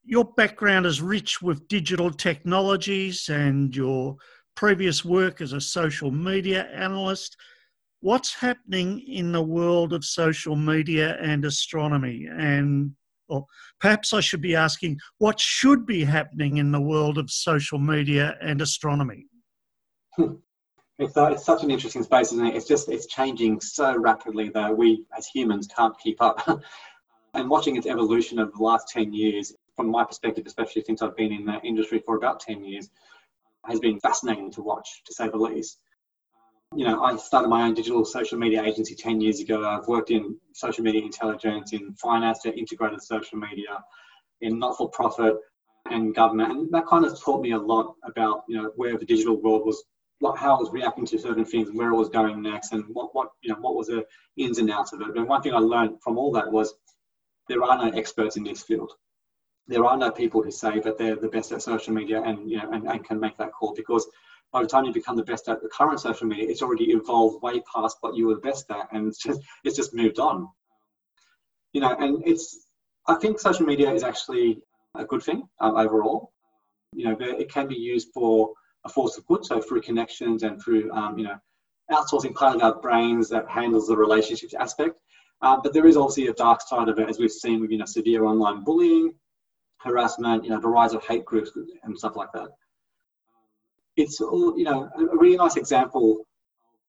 [0.04, 4.16] Your background is rich with digital technologies and your
[4.56, 7.36] previous work as a social media analyst.
[8.00, 12.28] What's happening in the world of social media and astronomy?
[12.32, 12.96] And
[13.30, 13.46] or
[13.80, 18.36] perhaps I should be asking, what should be happening in the world of social media
[18.42, 19.26] and astronomy?
[21.00, 22.56] It's, uh, it's such an interesting space, isn't it?
[22.56, 26.48] It's just it's changing so rapidly that we as humans can't keep up.
[27.36, 31.16] and watching its evolution over the last 10 years, from my perspective, especially since I've
[31.16, 32.90] been in the industry for about 10 years,
[33.66, 35.80] has been fascinating to watch, to say the least.
[36.76, 39.66] You know, I started my own digital social media agency 10 years ago.
[39.66, 43.84] I've worked in social media intelligence, in finance, in integrated social media,
[44.42, 45.38] in not for profit
[45.90, 46.52] and government.
[46.52, 49.66] And that kind of taught me a lot about, you know, where the digital world
[49.66, 49.84] was
[50.36, 53.30] how it was reacting to certain things, where it was going next, and what what
[53.42, 54.06] you know what was the
[54.36, 55.16] ins and outs of it.
[55.16, 56.74] And one thing I learned from all that was
[57.48, 58.94] there are no experts in this field.
[59.68, 62.58] There are no people who say that they're the best at social media and you
[62.58, 64.08] know and, and can make that call because
[64.52, 67.42] by the time you become the best at the current social media, it's already evolved
[67.42, 70.48] way past what you were the best at, and it's just it's just moved on.
[71.74, 72.68] You know, and it's
[73.08, 74.62] I think social media is actually
[74.96, 76.32] a good thing um, overall.
[76.94, 78.52] You know, it can be used for
[78.86, 79.46] a force of good.
[79.46, 81.38] So through connections and through, um, you know,
[81.92, 84.96] outsourcing part of our brains that handles the relationships aspect.
[85.42, 87.78] Uh, but there is obviously a dark side of it, as we've seen with, you
[87.78, 89.14] know, severe online bullying,
[89.78, 91.52] harassment, you know, the rise of hate groups
[91.84, 92.50] and stuff like that.
[93.98, 96.20] It's, all you know, a really nice example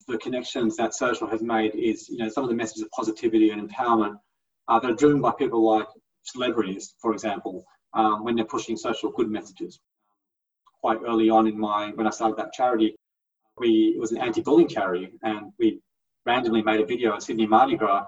[0.01, 2.91] of the connections that social has made is, you know, some of the messages of
[2.91, 4.17] positivity and empowerment
[4.69, 5.87] uh, that are driven by people like
[6.23, 9.81] celebrities, for example, um, when they're pushing social good messages
[10.81, 12.95] quite early on in my when I started that charity.
[13.59, 15.81] We it was an anti-bullying charity, and we
[16.27, 18.05] randomly made a video at Sydney Mardi Gras,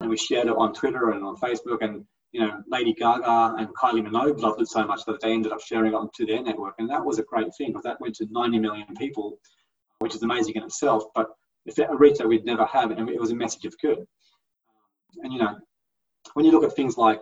[0.00, 1.82] and we shared it on Twitter and on Facebook.
[1.82, 5.52] And you know, Lady Gaga and Kylie Minogue loved it so much that they ended
[5.52, 8.14] up sharing it onto their network, and that was a great thing because that went
[8.16, 9.38] to 90 million people,
[10.00, 11.04] which is amazing in itself.
[11.14, 11.28] But
[11.64, 13.98] if a reach that we'd never have, and it was a message of good.
[15.22, 15.56] And you know,
[16.34, 17.20] when you look at things like,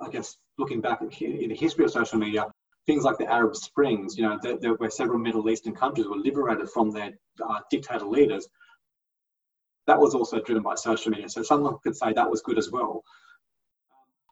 [0.00, 1.08] I guess, looking back in
[1.48, 2.46] the history of social media,
[2.86, 6.16] things like the Arab Springs, you know, there, there where several Middle Eastern countries were
[6.16, 7.12] liberated from their
[7.46, 8.48] uh, dictator leaders.
[9.86, 11.28] That was also driven by social media.
[11.28, 13.02] So someone could say that was good as well.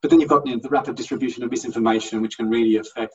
[0.01, 3.15] But then you've got you know, the rapid distribution of misinformation, which can really affect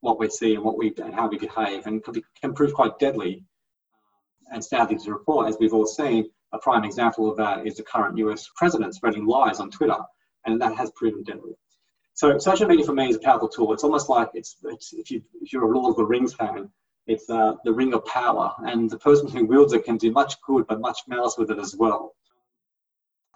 [0.00, 2.74] what we see and what we and how we behave, and can, be, can prove
[2.74, 3.44] quite deadly.
[4.52, 7.82] And sadly to report, as we've all seen, a prime example of that is the
[7.82, 9.98] current US president spreading lies on Twitter,
[10.44, 11.52] and that has proven deadly.
[12.14, 13.72] So social media for me is a powerful tool.
[13.72, 16.68] It's almost like it's, it's if you if you're a Lord of the Rings fan,
[17.06, 20.40] it's uh, the ring of power, and the person who wields it can do much
[20.42, 22.14] good but much malice with it as well.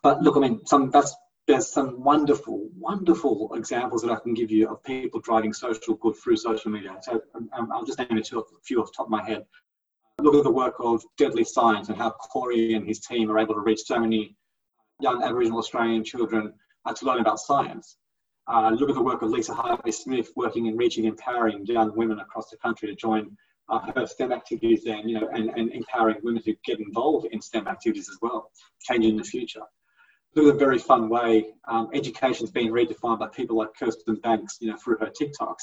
[0.03, 1.17] But look, I mean, some that's
[1.47, 6.17] there's some wonderful, wonderful examples that I can give you of people driving social good
[6.17, 6.97] through social media.
[7.03, 9.45] So um, I'll just name a few off the top of my head.
[10.21, 13.55] Look at the work of Deadly Science and how Corey and his team are able
[13.55, 14.35] to reach so many
[15.01, 16.53] young Aboriginal Australian children
[16.85, 17.97] uh, to learn about science.
[18.49, 21.95] Uh, look at the work of Lisa Harvey Smith working in reaching and empowering young
[21.97, 23.37] women across the country to join
[23.69, 27.41] uh, her STEM activities and, you know, and, and empowering women to get involved in
[27.41, 29.63] STEM activities as well, changing the future.
[30.37, 34.71] At a very fun way um, education's being redefined by people like Kirsten Banks, you
[34.71, 35.63] know, through her TikToks.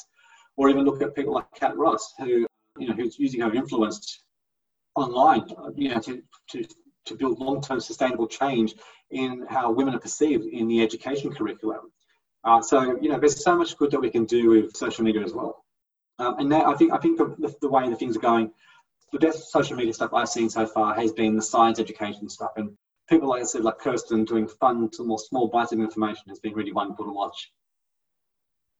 [0.58, 2.48] Or even look at people like Kat Ross, who,
[2.80, 4.24] you know, who's using her influence
[4.96, 5.46] online,
[5.76, 6.22] you know, to,
[6.52, 6.66] to,
[7.06, 8.76] to build long-term sustainable change
[9.12, 11.92] in how women are perceived in the education curriculum.
[12.44, 15.24] Uh, so you know, there's so much good that we can do with social media
[15.24, 15.64] as well.
[16.20, 18.52] Um, and I think I think the, the, way the things are going,
[19.12, 22.52] the best social media stuff I've seen so far has been the science education stuff,
[22.58, 22.78] and
[23.10, 26.54] people like I said, like Kirsten, doing fun, more small bites of information has been
[26.54, 27.52] really wonderful to watch.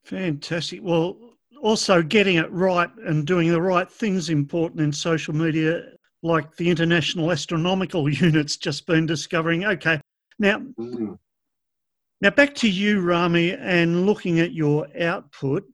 [0.06, 0.80] Fantastic.
[0.84, 1.18] Well,
[1.62, 5.84] also getting it right and doing the right things important in social media
[6.24, 9.66] like the International Astronomical Union's just been discovering.
[9.66, 10.00] Okay,
[10.40, 11.18] now, Mm.
[12.22, 15.66] now back to you, Rami, and looking at your output.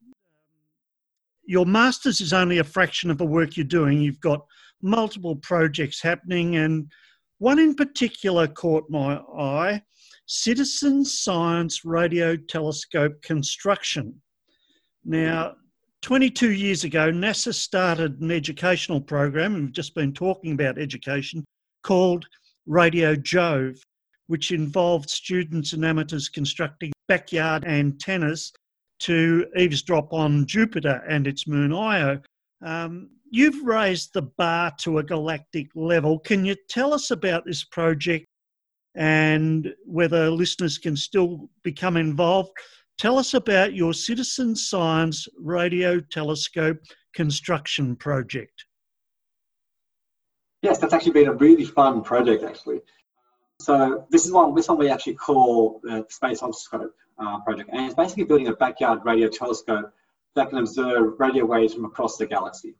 [1.45, 3.99] Your master's is only a fraction of the work you're doing.
[3.99, 4.45] You've got
[4.81, 6.91] multiple projects happening, and
[7.39, 9.81] one in particular caught my eye
[10.27, 14.21] Citizen Science Radio Telescope Construction.
[15.03, 15.55] Now,
[16.03, 21.43] 22 years ago, NASA started an educational program, and we've just been talking about education,
[21.83, 22.25] called
[22.67, 23.81] Radio Jove,
[24.27, 28.53] which involved students and amateurs constructing backyard antennas
[28.99, 32.21] to eavesdrop on Jupiter and its moon Io.
[32.61, 36.19] Um, you've raised the bar to a galactic level.
[36.19, 38.27] Can you tell us about this project
[38.95, 42.51] and whether listeners can still become involved?
[42.97, 46.79] Tell us about your citizen science radio telescope
[47.13, 48.65] construction project.
[50.61, 52.81] Yes, that's actually been a really fun project, actually.
[53.61, 54.53] So this is one.
[54.55, 58.55] This one we actually call the Space Obscope uh, project, and it's basically building a
[58.55, 59.93] backyard radio telescope
[60.35, 62.75] that can observe radio waves from across the galaxy.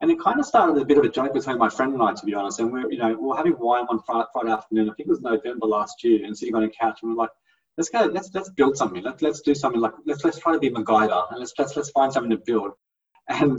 [0.00, 2.12] And it kind of started a bit of a joke between my friend and I,
[2.12, 2.60] to be honest.
[2.60, 4.88] And we're, you know, we we're having wine one Friday, Friday afternoon.
[4.88, 7.30] I think it was November last year, and sitting on a couch, and we're like,
[7.76, 9.02] let's go, let's let's build something.
[9.02, 11.90] Let's let's do something like let's let's try to be MacGyver, and let's let's let's
[11.90, 12.72] find something to build.
[13.28, 13.58] And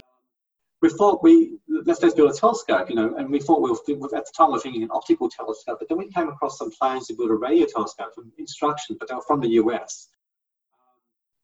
[0.82, 4.16] we thought we let's let's build a telescope, you know, and we thought we were
[4.16, 6.72] at the time we were thinking an optical telescope, but then we came across some
[6.72, 10.08] plans to build a radio telescope from instructions, but they were from the US.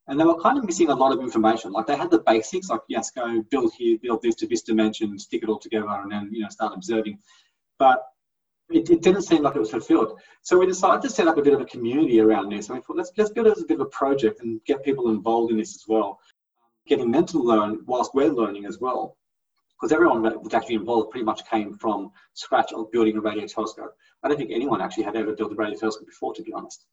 [0.07, 1.71] And they were kind of missing a lot of information.
[1.71, 5.17] Like they had the basics, like yes, go build here, build this to this dimension,
[5.17, 7.19] stick it all together, and then you know start observing.
[7.79, 8.03] But
[8.69, 10.19] it, it didn't seem like it was fulfilled.
[10.41, 12.69] So we decided to set up a bit of a community around this.
[12.69, 14.83] And we thought let's let's build it as a bit of a project and get
[14.83, 16.19] people involved in this as well,
[16.87, 19.17] getting them to learn whilst we're learning as well
[19.79, 23.45] because everyone that was actually involved pretty much came from scratch of building a radio
[23.45, 23.95] telescope.
[24.23, 26.85] I don't think anyone actually had ever built a radio telescope before, to be honest.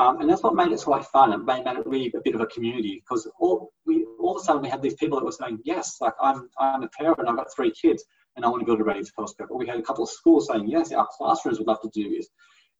[0.00, 2.34] Um, and that's what made it so fun and made, made it really a bit
[2.34, 5.26] of a community because all, we, all of a sudden we had these people that
[5.26, 8.02] were saying, yes, like I'm, I'm a parent, I've got three kids
[8.34, 9.48] and I want to build a radio telescope.
[9.50, 12.08] Or we had a couple of schools saying, yes, our classrooms would love to do
[12.16, 12.28] this.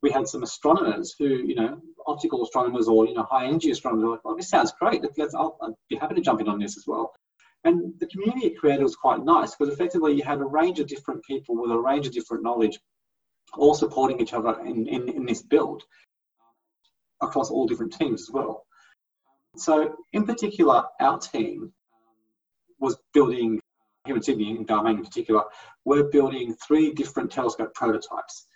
[0.00, 4.02] We had some astronomers who, you know, optical astronomers or, you know, high energy astronomers
[4.24, 5.04] were like, this sounds great.
[5.18, 7.12] Let's, I'll, I'd be happy to jump in on this as well.
[7.64, 10.86] And the community it created was quite nice because effectively you had a range of
[10.86, 12.80] different people with a range of different knowledge
[13.58, 15.82] all supporting each other in, in, in this build
[17.20, 18.66] across all different teams as well.
[19.56, 21.72] So, in particular, our team um,
[22.78, 23.60] was building
[24.06, 25.42] here in Sydney, in Darwin in particular,
[25.84, 28.46] we're building three different telescope prototypes.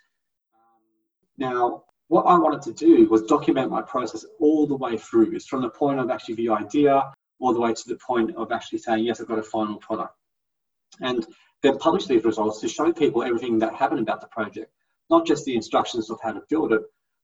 [1.37, 5.33] Now, what I wanted to do was document my process all the way through.
[5.35, 8.51] It's from the point of actually the idea all the way to the point of
[8.51, 10.15] actually saying, yes, I've got a final product.
[11.01, 11.25] And
[11.61, 14.71] then publish these results to show people everything that happened about the project,
[15.09, 16.81] not just the instructions of how to build it,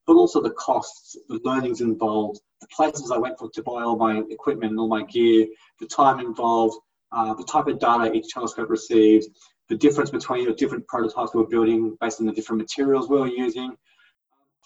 [0.07, 3.97] but also the costs, the learnings involved, the places I went for to buy all
[3.97, 5.47] my equipment and all my gear,
[5.79, 6.77] the time involved,
[7.11, 9.27] uh, the type of data each telescope receives,
[9.69, 13.19] the difference between the different prototypes we were building based on the different materials we
[13.19, 13.75] were using.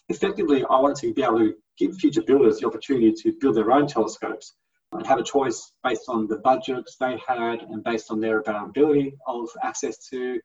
[0.09, 3.71] Effectively, I wanted to be able to give future builders the opportunity to build their
[3.71, 4.53] own telescopes
[4.91, 9.15] and have a choice based on the budgets they had and based on their availability
[9.27, 10.39] of access to,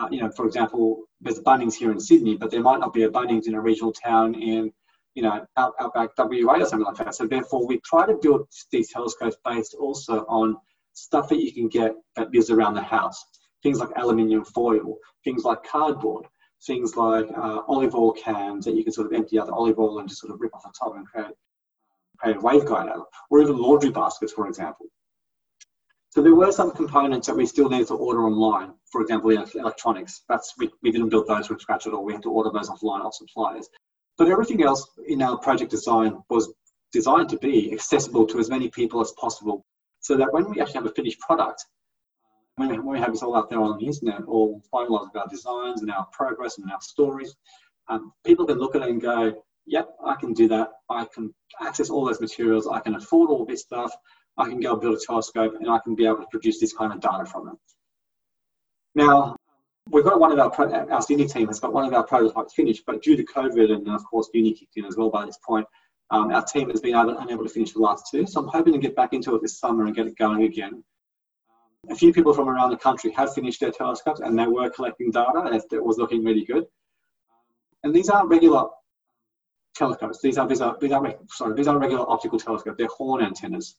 [0.00, 3.02] uh, you know, for example, there's Bunnings here in Sydney, but there might not be
[3.02, 4.72] a Bunnings in a regional town in,
[5.14, 7.14] you know, out, outback WA or something like that.
[7.14, 10.56] So therefore, we try to build these telescopes based also on
[10.94, 13.22] stuff that you can get that lives around the house.
[13.62, 16.26] Things like aluminium foil, things like cardboard,
[16.66, 19.78] things like uh, olive oil cans that you can sort of empty out the olive
[19.78, 21.34] oil and just sort of rip off the top and create,
[22.18, 24.86] create a waveguide out of, or even laundry baskets, for example.
[26.12, 28.74] So there were some components that we still needed to order online.
[28.90, 30.24] For example, electronics.
[30.28, 32.04] That's we, we didn't build those from scratch at all.
[32.04, 33.66] We had to order those offline off suppliers.
[34.18, 36.52] But everything else in our project design was
[36.92, 39.64] designed to be accessible to as many people as possible,
[40.00, 41.64] so that when we actually have a finished product,
[42.56, 45.16] when we, when we have this all out there on the internet, all finalized with
[45.16, 47.34] our designs and our progress and our stories,
[47.88, 50.72] um, people can look at it and go, yep, I can do that.
[50.90, 51.32] I can
[51.62, 52.68] access all those materials.
[52.68, 53.90] I can afford all this stuff.
[54.38, 56.92] I can go build a telescope and I can be able to produce this kind
[56.92, 57.54] of data from it.
[58.94, 59.36] Now,
[59.90, 62.84] we've got one of our, our senior team has got one of our prototypes finished,
[62.86, 65.66] but due to COVID and of course uni kicked in as well by this point,
[66.10, 68.26] um, our team has been able, unable to finish the last two.
[68.26, 70.84] So I'm hoping to get back into it this summer and get it going again.
[71.90, 75.10] A few people from around the country have finished their telescopes and they were collecting
[75.10, 76.64] data and it was looking really good.
[77.82, 78.66] And these aren't regular
[79.74, 80.20] telescopes.
[80.20, 82.76] These are, these are, these are, sorry, these are regular optical telescopes.
[82.78, 83.76] They're horn antennas.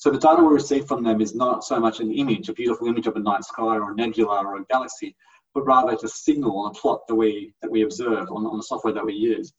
[0.00, 2.88] So the data we receive from them is not so much an image, a beautiful
[2.88, 5.14] image of a night sky or a nebula or a galaxy,
[5.52, 8.56] but rather it's a signal on a plot that we that we observe on, on
[8.56, 9.52] the software that we use.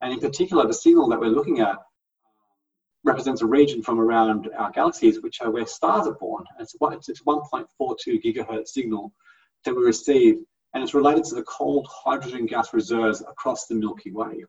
[0.00, 1.76] And in particular, the signal that we're looking at
[3.04, 6.42] represents a region from around our galaxies, which are where stars are born.
[6.58, 6.74] It's,
[7.08, 7.68] it's 1.42
[8.24, 9.12] gigahertz signal
[9.64, 10.38] that we receive,
[10.74, 14.46] and it's related to the cold hydrogen gas reserves across the Milky Way.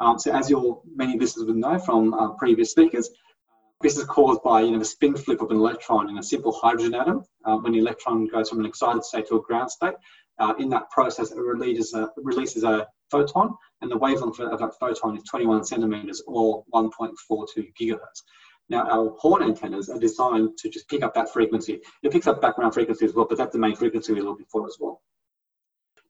[0.00, 3.10] Um, so, as your many listeners would know from uh, previous speakers,
[3.82, 6.52] this is caused by you know, the spin flip of an electron in a simple
[6.52, 7.24] hydrogen atom.
[7.44, 9.94] Uh, when the electron goes from an excited state to a ground state,
[10.38, 14.78] uh, in that process, it releases a, releases a photon, and the wavelength of that
[14.78, 18.22] photon is 21 centimeters or 1.42 gigahertz.
[18.68, 21.80] Now, our horn antennas are designed to just pick up that frequency.
[22.02, 24.66] It picks up background frequency as well, but that's the main frequency we're looking for
[24.66, 25.02] as well.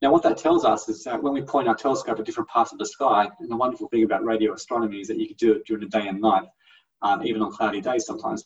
[0.03, 2.73] Now, what that tells us is that when we point our telescope at different parts
[2.73, 5.53] of the sky, and the wonderful thing about radio astronomy is that you can do
[5.53, 6.45] it during the day and night,
[7.07, 8.45] um, even on cloudy days sometimes.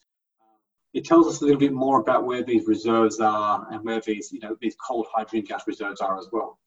[0.92, 4.30] It tells us a little bit more about where these reserves are and where these,
[4.32, 6.58] you know, these cold hydrogen gas reserves are as well.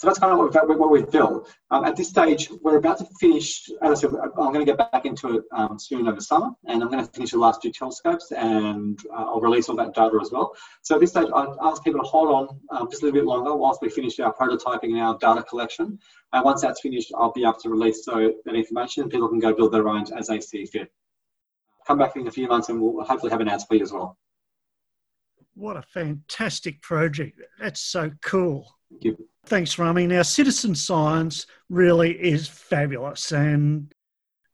[0.00, 1.54] So that's kind of what we've, what we've built.
[1.70, 4.78] Um, at this stage, we're about to finish, as I said, I'm going to get
[4.78, 7.70] back into it um, soon over summer, and I'm going to finish the last two
[7.70, 10.56] telescopes, and uh, I'll release all that data as well.
[10.80, 13.26] So at this stage, I'd ask people to hold on um, just a little bit
[13.26, 15.98] longer whilst we finish our prototyping and our data collection.
[16.32, 19.38] And once that's finished, I'll be able to release so that information, and people can
[19.38, 20.90] go build their own as they see fit.
[21.86, 23.92] Come back in a few months, and we'll hopefully have an answer for you as
[23.92, 24.16] well.
[25.52, 27.38] What a fantastic project.
[27.60, 28.66] That's so cool.
[28.90, 29.29] Thank you.
[29.46, 30.06] Thanks, Rami.
[30.06, 33.32] Now, citizen science really is fabulous.
[33.32, 33.92] And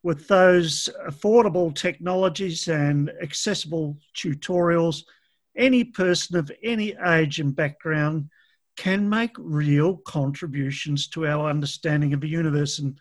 [0.03, 5.03] with those affordable technologies and accessible tutorials,
[5.57, 8.31] any person of any age and background
[8.77, 12.99] can make real contributions to our understanding of the universe and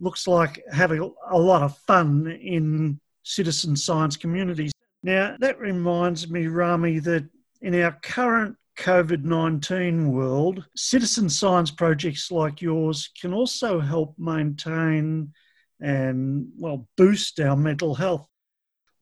[0.00, 4.72] looks like having a lot of fun in citizen science communities.
[5.02, 7.28] Now, that reminds me, Rami, that
[7.62, 15.32] in our current COVID 19 world, citizen science projects like yours can also help maintain
[15.80, 18.26] and, well, boost our mental health.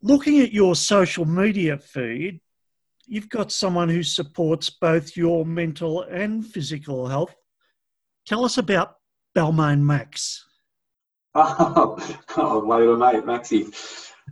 [0.02, 2.40] Looking at your social media feed,
[3.06, 7.34] you've got someone who supports both your mental and physical health.
[8.26, 8.96] Tell us about
[9.36, 10.44] Balmain Max.
[11.34, 11.96] Oh,
[12.36, 13.66] oh my mate, Maxie.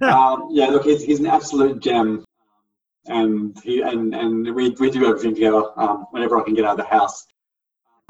[0.03, 2.22] um, yeah, look, he's, he's an absolute gem
[3.07, 6.79] and he and and we, we do everything together um, whenever I can get out
[6.79, 7.27] of the house.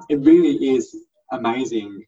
[0.09, 0.97] It really is
[1.32, 2.05] amazing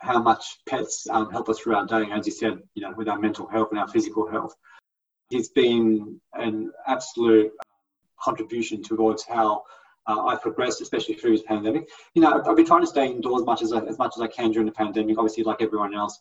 [0.00, 2.06] how much pets um, help us through our day.
[2.10, 4.54] As you said, you know, with our mental health and our physical health,
[5.28, 7.52] he's been an absolute
[8.20, 9.64] contribution towards how
[10.06, 11.88] uh, I've progressed, especially through this pandemic.
[12.14, 14.26] You know, I've been trying to stay indoors much as I, as much as I
[14.28, 15.18] can during the pandemic.
[15.18, 16.18] Obviously, like everyone else,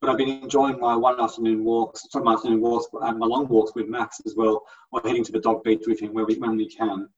[0.00, 3.72] but I've been enjoying my one afternoon walks, my afternoon walks, and my long walks
[3.74, 6.56] with Max as well, or heading to the dog beach with him where we, when
[6.56, 7.08] we can.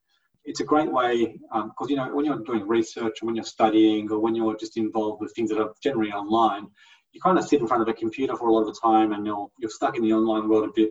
[0.45, 3.45] It's a great way because um, you know when you're doing research or when you're
[3.45, 6.69] studying or when you're just involved with things that are generally online,
[7.13, 9.13] you kind of sit in front of a computer for a lot of the time
[9.13, 10.91] and you're you're stuck in the online world a bit.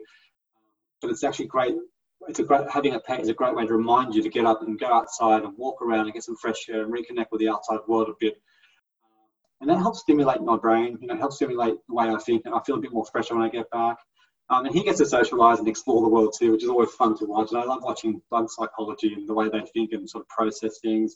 [1.02, 1.76] But it's actually great.
[2.28, 4.46] It's a great having a pet is a great way to remind you to get
[4.46, 7.40] up and go outside and walk around and get some fresh air and reconnect with
[7.40, 8.40] the outside world a bit
[9.62, 10.98] and that helps stimulate my brain.
[11.02, 13.36] You know, helps stimulate the way I think, and I feel a bit more fresher
[13.36, 13.98] when I get back.
[14.50, 17.18] Um, and he gets to socialise and explore the world too, which is always fun
[17.18, 17.52] to watch.
[17.52, 20.80] And I love watching bug psychology and the way they think and sort of process
[20.80, 21.16] things.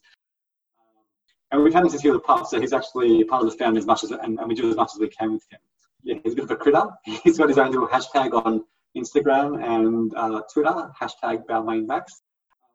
[1.51, 3.57] And we've had him since he was a pup, so he's actually part of the
[3.57, 5.59] family as much as, and, and we do as much as we can with him.
[6.03, 6.83] Yeah, he's a bit of a critter.
[7.23, 8.63] He's got his own little hashtag on
[8.97, 12.23] Instagram and uh, Twitter, hashtag Balmain Max.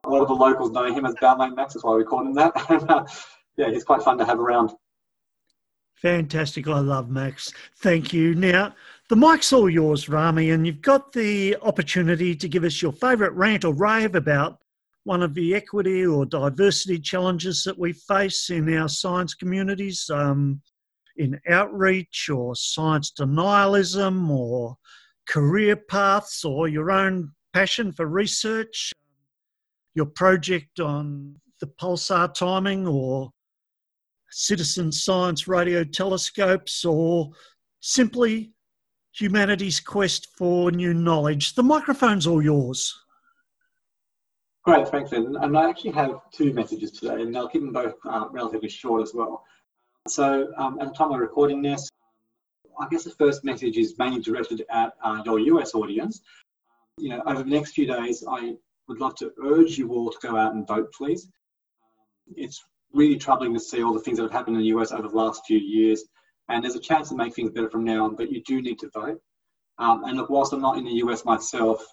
[0.04, 2.34] A lot of the locals know him as Balmain Max, that's why we call him
[2.34, 2.52] that.
[2.70, 3.04] and, uh,
[3.56, 4.70] yeah, he's quite fun to have around.
[5.96, 6.68] Fantastic.
[6.68, 7.52] I love Max.
[7.78, 8.34] Thank you.
[8.34, 8.74] Now,
[9.08, 13.32] the mic's all yours, Rami, and you've got the opportunity to give us your favourite
[13.32, 14.58] rant or rave about
[15.04, 20.60] one of the equity or diversity challenges that we face in our science communities, um,
[21.16, 24.76] in outreach or science denialism or
[25.26, 28.92] career paths or your own passion for research,
[29.94, 33.30] your project on the pulsar timing or
[34.30, 37.30] citizen science radio telescopes, or
[37.80, 38.52] simply
[39.12, 41.54] humanity's quest for new knowledge.
[41.54, 42.94] The microphone's all yours.
[44.64, 45.22] Great, thanks, Ed.
[45.22, 49.00] And I actually have two messages today, and I'll keep them both uh, relatively short
[49.00, 49.44] as well.
[50.08, 51.88] So, um, at the time of recording this,
[52.78, 56.20] I guess the first message is mainly directed at uh, your US audience.
[56.98, 58.56] You know, over the next few days, I
[58.88, 61.28] would love to urge you all to go out and vote, please.
[62.36, 62.64] It's
[62.96, 65.16] really troubling to see all the things that have happened in the US over the
[65.16, 66.04] last few years.
[66.48, 68.78] And there's a chance to make things better from now on, but you do need
[68.80, 69.20] to vote.
[69.78, 71.84] Um, and look, whilst I'm not in the US myself,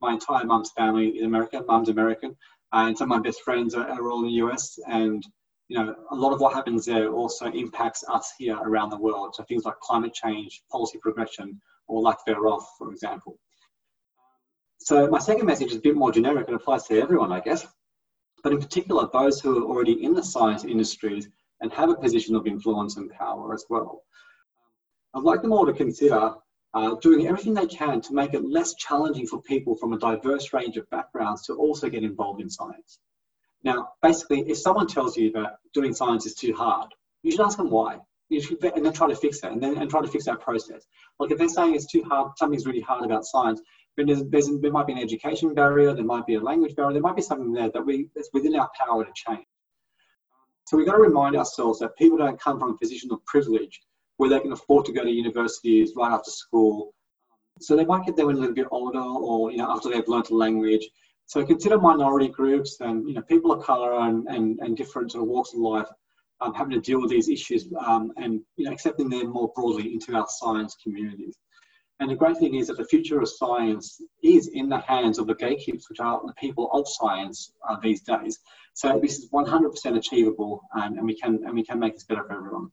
[0.00, 1.64] my entire mum's family is American.
[1.66, 2.36] Mum's American,
[2.72, 4.78] and some of my best friends are, are all in the US.
[4.88, 5.22] And
[5.68, 9.34] you know, a lot of what happens there also impacts us here around the world.
[9.34, 13.38] So things like climate change, policy progression, or lack thereof, for example.
[14.78, 17.66] So my second message is a bit more generic and applies to everyone, I guess.
[18.46, 21.28] But in particular, those who are already in the science industries
[21.60, 24.04] and have a position of influence and power as well.
[25.14, 26.32] I'd like them all to consider
[26.72, 30.52] uh, doing everything they can to make it less challenging for people from a diverse
[30.52, 33.00] range of backgrounds to also get involved in science.
[33.64, 36.94] Now, basically, if someone tells you that doing science is too hard,
[37.24, 37.98] you should ask them why.
[38.28, 40.38] You should, and then try to fix that, and then and try to fix that
[40.38, 40.86] process.
[41.18, 43.60] Like if they're saying it's too hard, something's really hard about science,
[44.04, 47.02] there's, there's, there might be an education barrier, there might be a language barrier, there
[47.02, 49.46] might be something there that we that's within our power to change.
[50.66, 53.80] So we've got to remind ourselves that people don't come from a position of privilege
[54.16, 56.92] where they can afford to go to universities right after school.
[57.60, 60.08] So they might get there when a little bit older or you know after they've
[60.08, 60.88] learned a language.
[61.26, 65.22] So consider minority groups and you know people of color and, and, and different sort
[65.22, 65.88] of walks of life
[66.40, 69.94] um, having to deal with these issues um, and you know accepting them more broadly
[69.94, 71.36] into our science communities.
[71.98, 75.26] And the great thing is that the future of science is in the hands of
[75.26, 78.38] the gatekeepers, which are the people of science uh, these days.
[78.74, 82.24] So this is 100% achievable, um, and we can and we can make this better
[82.24, 82.70] for everyone.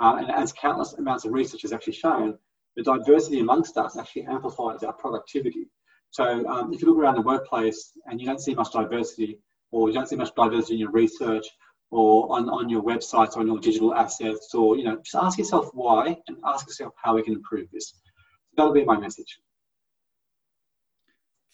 [0.00, 2.38] Uh, and as countless amounts of research has actually shown,
[2.76, 5.68] the diversity amongst us actually amplifies our productivity.
[6.10, 9.40] So um, if you look around the workplace and you don't see much diversity,
[9.70, 11.46] or you don't see much diversity in your research,
[11.90, 15.38] or on, on your websites, or on your digital assets, or you know, just ask
[15.38, 18.00] yourself why and ask yourself how we can improve this.
[18.56, 19.38] That'll be my message.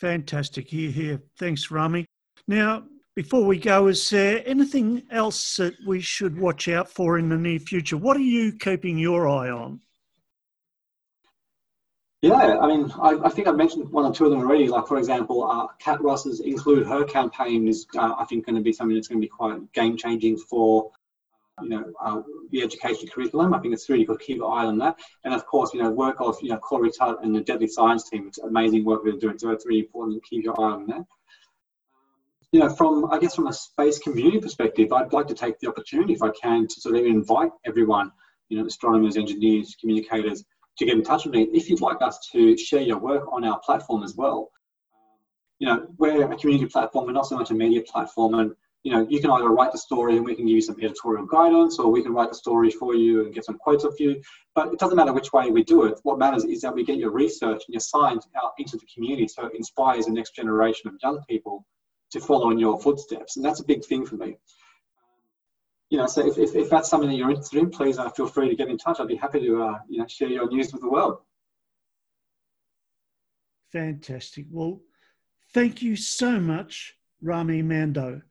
[0.01, 0.69] Fantastic.
[0.69, 1.23] Here, here.
[1.39, 2.07] Thanks, Rami.
[2.49, 2.85] Now,
[3.17, 7.37] before we go, is there anything else that we should watch out for in the
[7.37, 7.97] near future?
[7.97, 9.81] What are you keeping your eye on?
[12.23, 14.69] Yeah, I mean, I, I think I've mentioned one or two of them already.
[14.69, 18.63] Like, for example, uh, Kat Ross's Include Her campaign is, uh, I think, going to
[18.63, 20.91] be something that's going to be quite game changing for,
[21.63, 23.55] you know, uh, the education curriculum.
[23.55, 24.99] I think it's really good to keep an eye on that.
[25.25, 28.09] And of course, you know, work of, you know, Corey Tutt and the Deadly Science
[28.09, 28.27] team.
[28.29, 29.39] It's amazing work they're doing.
[29.39, 31.05] So it's really important to keep your eye on that
[32.53, 35.69] you know, from I guess from a space community perspective, I'd like to take the
[35.69, 38.11] opportunity, if I can, to sort of invite everyone,
[38.49, 40.45] you know, astronomers, engineers, communicators,
[40.79, 43.45] to get in touch with me if you'd like us to share your work on
[43.45, 44.51] our platform as well.
[45.59, 48.53] You know, we're a community platform, we're not so much a media platform, and
[48.83, 51.27] you know, you can either write the story and we can give you some editorial
[51.27, 54.21] guidance, or we can write the story for you and get some quotes of you.
[54.55, 56.01] But it doesn't matter which way we do it.
[56.03, 59.29] What matters is that we get your research and your science out into the community
[59.29, 61.67] so it inspires the next generation of young people
[62.13, 63.37] to follow in your footsteps.
[63.37, 64.37] And that's a big thing for me.
[65.91, 68.29] You know, so if, if, if that's something that you're interested in, please uh, feel
[68.29, 68.99] free to get in touch.
[68.99, 71.19] I'd be happy to uh, you know, share your news with the world.
[73.73, 74.47] Fantastic.
[74.51, 74.81] Well,
[75.53, 78.23] thank you so much, Rami Mandow.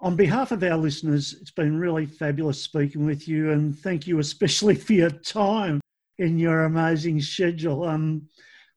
[0.00, 4.18] On behalf of our listeners, it's been really fabulous speaking with you, and thank you
[4.18, 5.80] especially for your time
[6.18, 7.84] in your amazing schedule.
[7.84, 8.28] Um,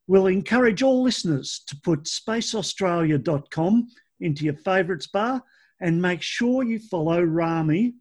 [0.08, 3.88] we'll encourage all listeners to put spaceaustralia.com
[4.22, 5.44] into your favourites bar
[5.82, 7.96] and make sure you follow Rami.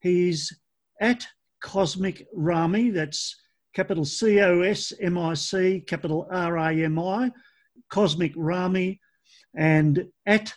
[0.00, 0.50] He's
[1.00, 1.26] at
[1.60, 3.36] Cosmic Rami, that's
[3.74, 7.30] capital C O S M I C, capital R A M I,
[7.90, 8.98] Cosmic Rami,
[9.54, 10.54] and at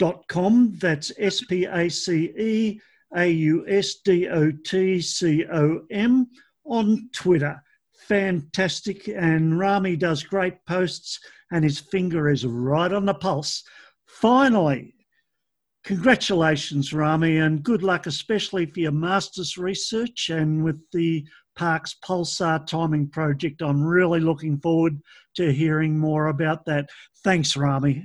[0.00, 2.80] spaceaus.com, that's S P A C E
[3.16, 6.28] A U S D O T C O M,
[6.64, 7.62] on Twitter.
[8.08, 11.20] Fantastic, and Rami does great posts
[11.52, 13.62] and his finger is right on the pulse.
[14.06, 14.94] Finally,
[15.84, 21.24] congratulations, Rami, and good luck, especially for your master's research and with the
[21.56, 23.62] Parkes Pulsar Timing Project.
[23.62, 25.00] I'm really looking forward
[25.36, 26.88] to hearing more about that.
[27.22, 28.04] Thanks, Rami.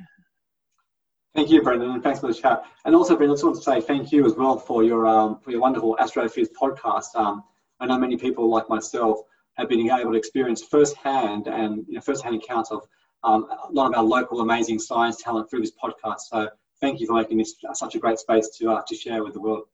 [1.35, 2.63] Thank you, Brendan, and thanks for the chat.
[2.85, 5.39] And also, Brendan, I just want to say thank you as well for your um,
[5.39, 7.13] for your wonderful Astrophiz podcast.
[7.15, 7.43] Um,
[7.81, 9.19] I know many people like myself
[9.55, 12.87] have been able to experience firsthand and you know, firsthand accounts of
[13.25, 16.21] um, a lot of our local amazing science talent through this podcast.
[16.29, 19.33] So thank you for making this such a great space to, uh, to share with
[19.33, 19.65] the world.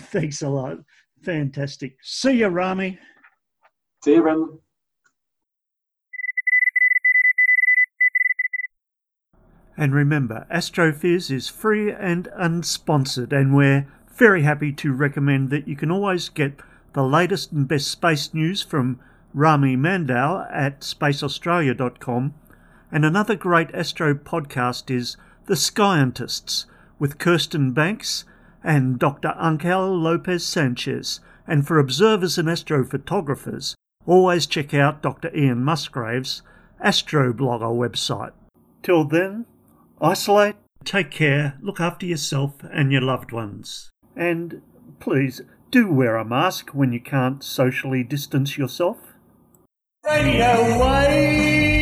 [0.00, 0.78] Thanks a lot.
[1.22, 1.96] Fantastic.
[2.02, 2.98] See you, Rami.
[4.04, 4.58] See you, Brendan.
[9.76, 15.76] And remember, Astrophiz is free and unsponsored, and we're very happy to recommend that you
[15.76, 16.60] can always get
[16.94, 18.98] the latest and best space news from
[19.34, 22.34] Rami Mandow at spaceaustralia.com
[22.92, 25.16] and another great astro podcast is
[25.46, 26.66] The Scientists
[26.98, 28.24] with Kirsten Banks
[28.62, 29.34] and Dr.
[29.40, 31.20] Angel Lopez Sanchez.
[31.46, 33.74] And for observers and astrophotographers,
[34.06, 35.30] always check out Dr.
[35.36, 36.42] Ian Musgraves
[36.82, 38.32] Astroblogger website.
[38.82, 39.46] Till then,
[40.00, 43.90] isolate, take care, look after yourself and your loved ones.
[44.14, 44.62] And
[45.00, 48.98] please do wear a mask when you can't socially distance yourself.
[50.04, 51.75] Radio Wave!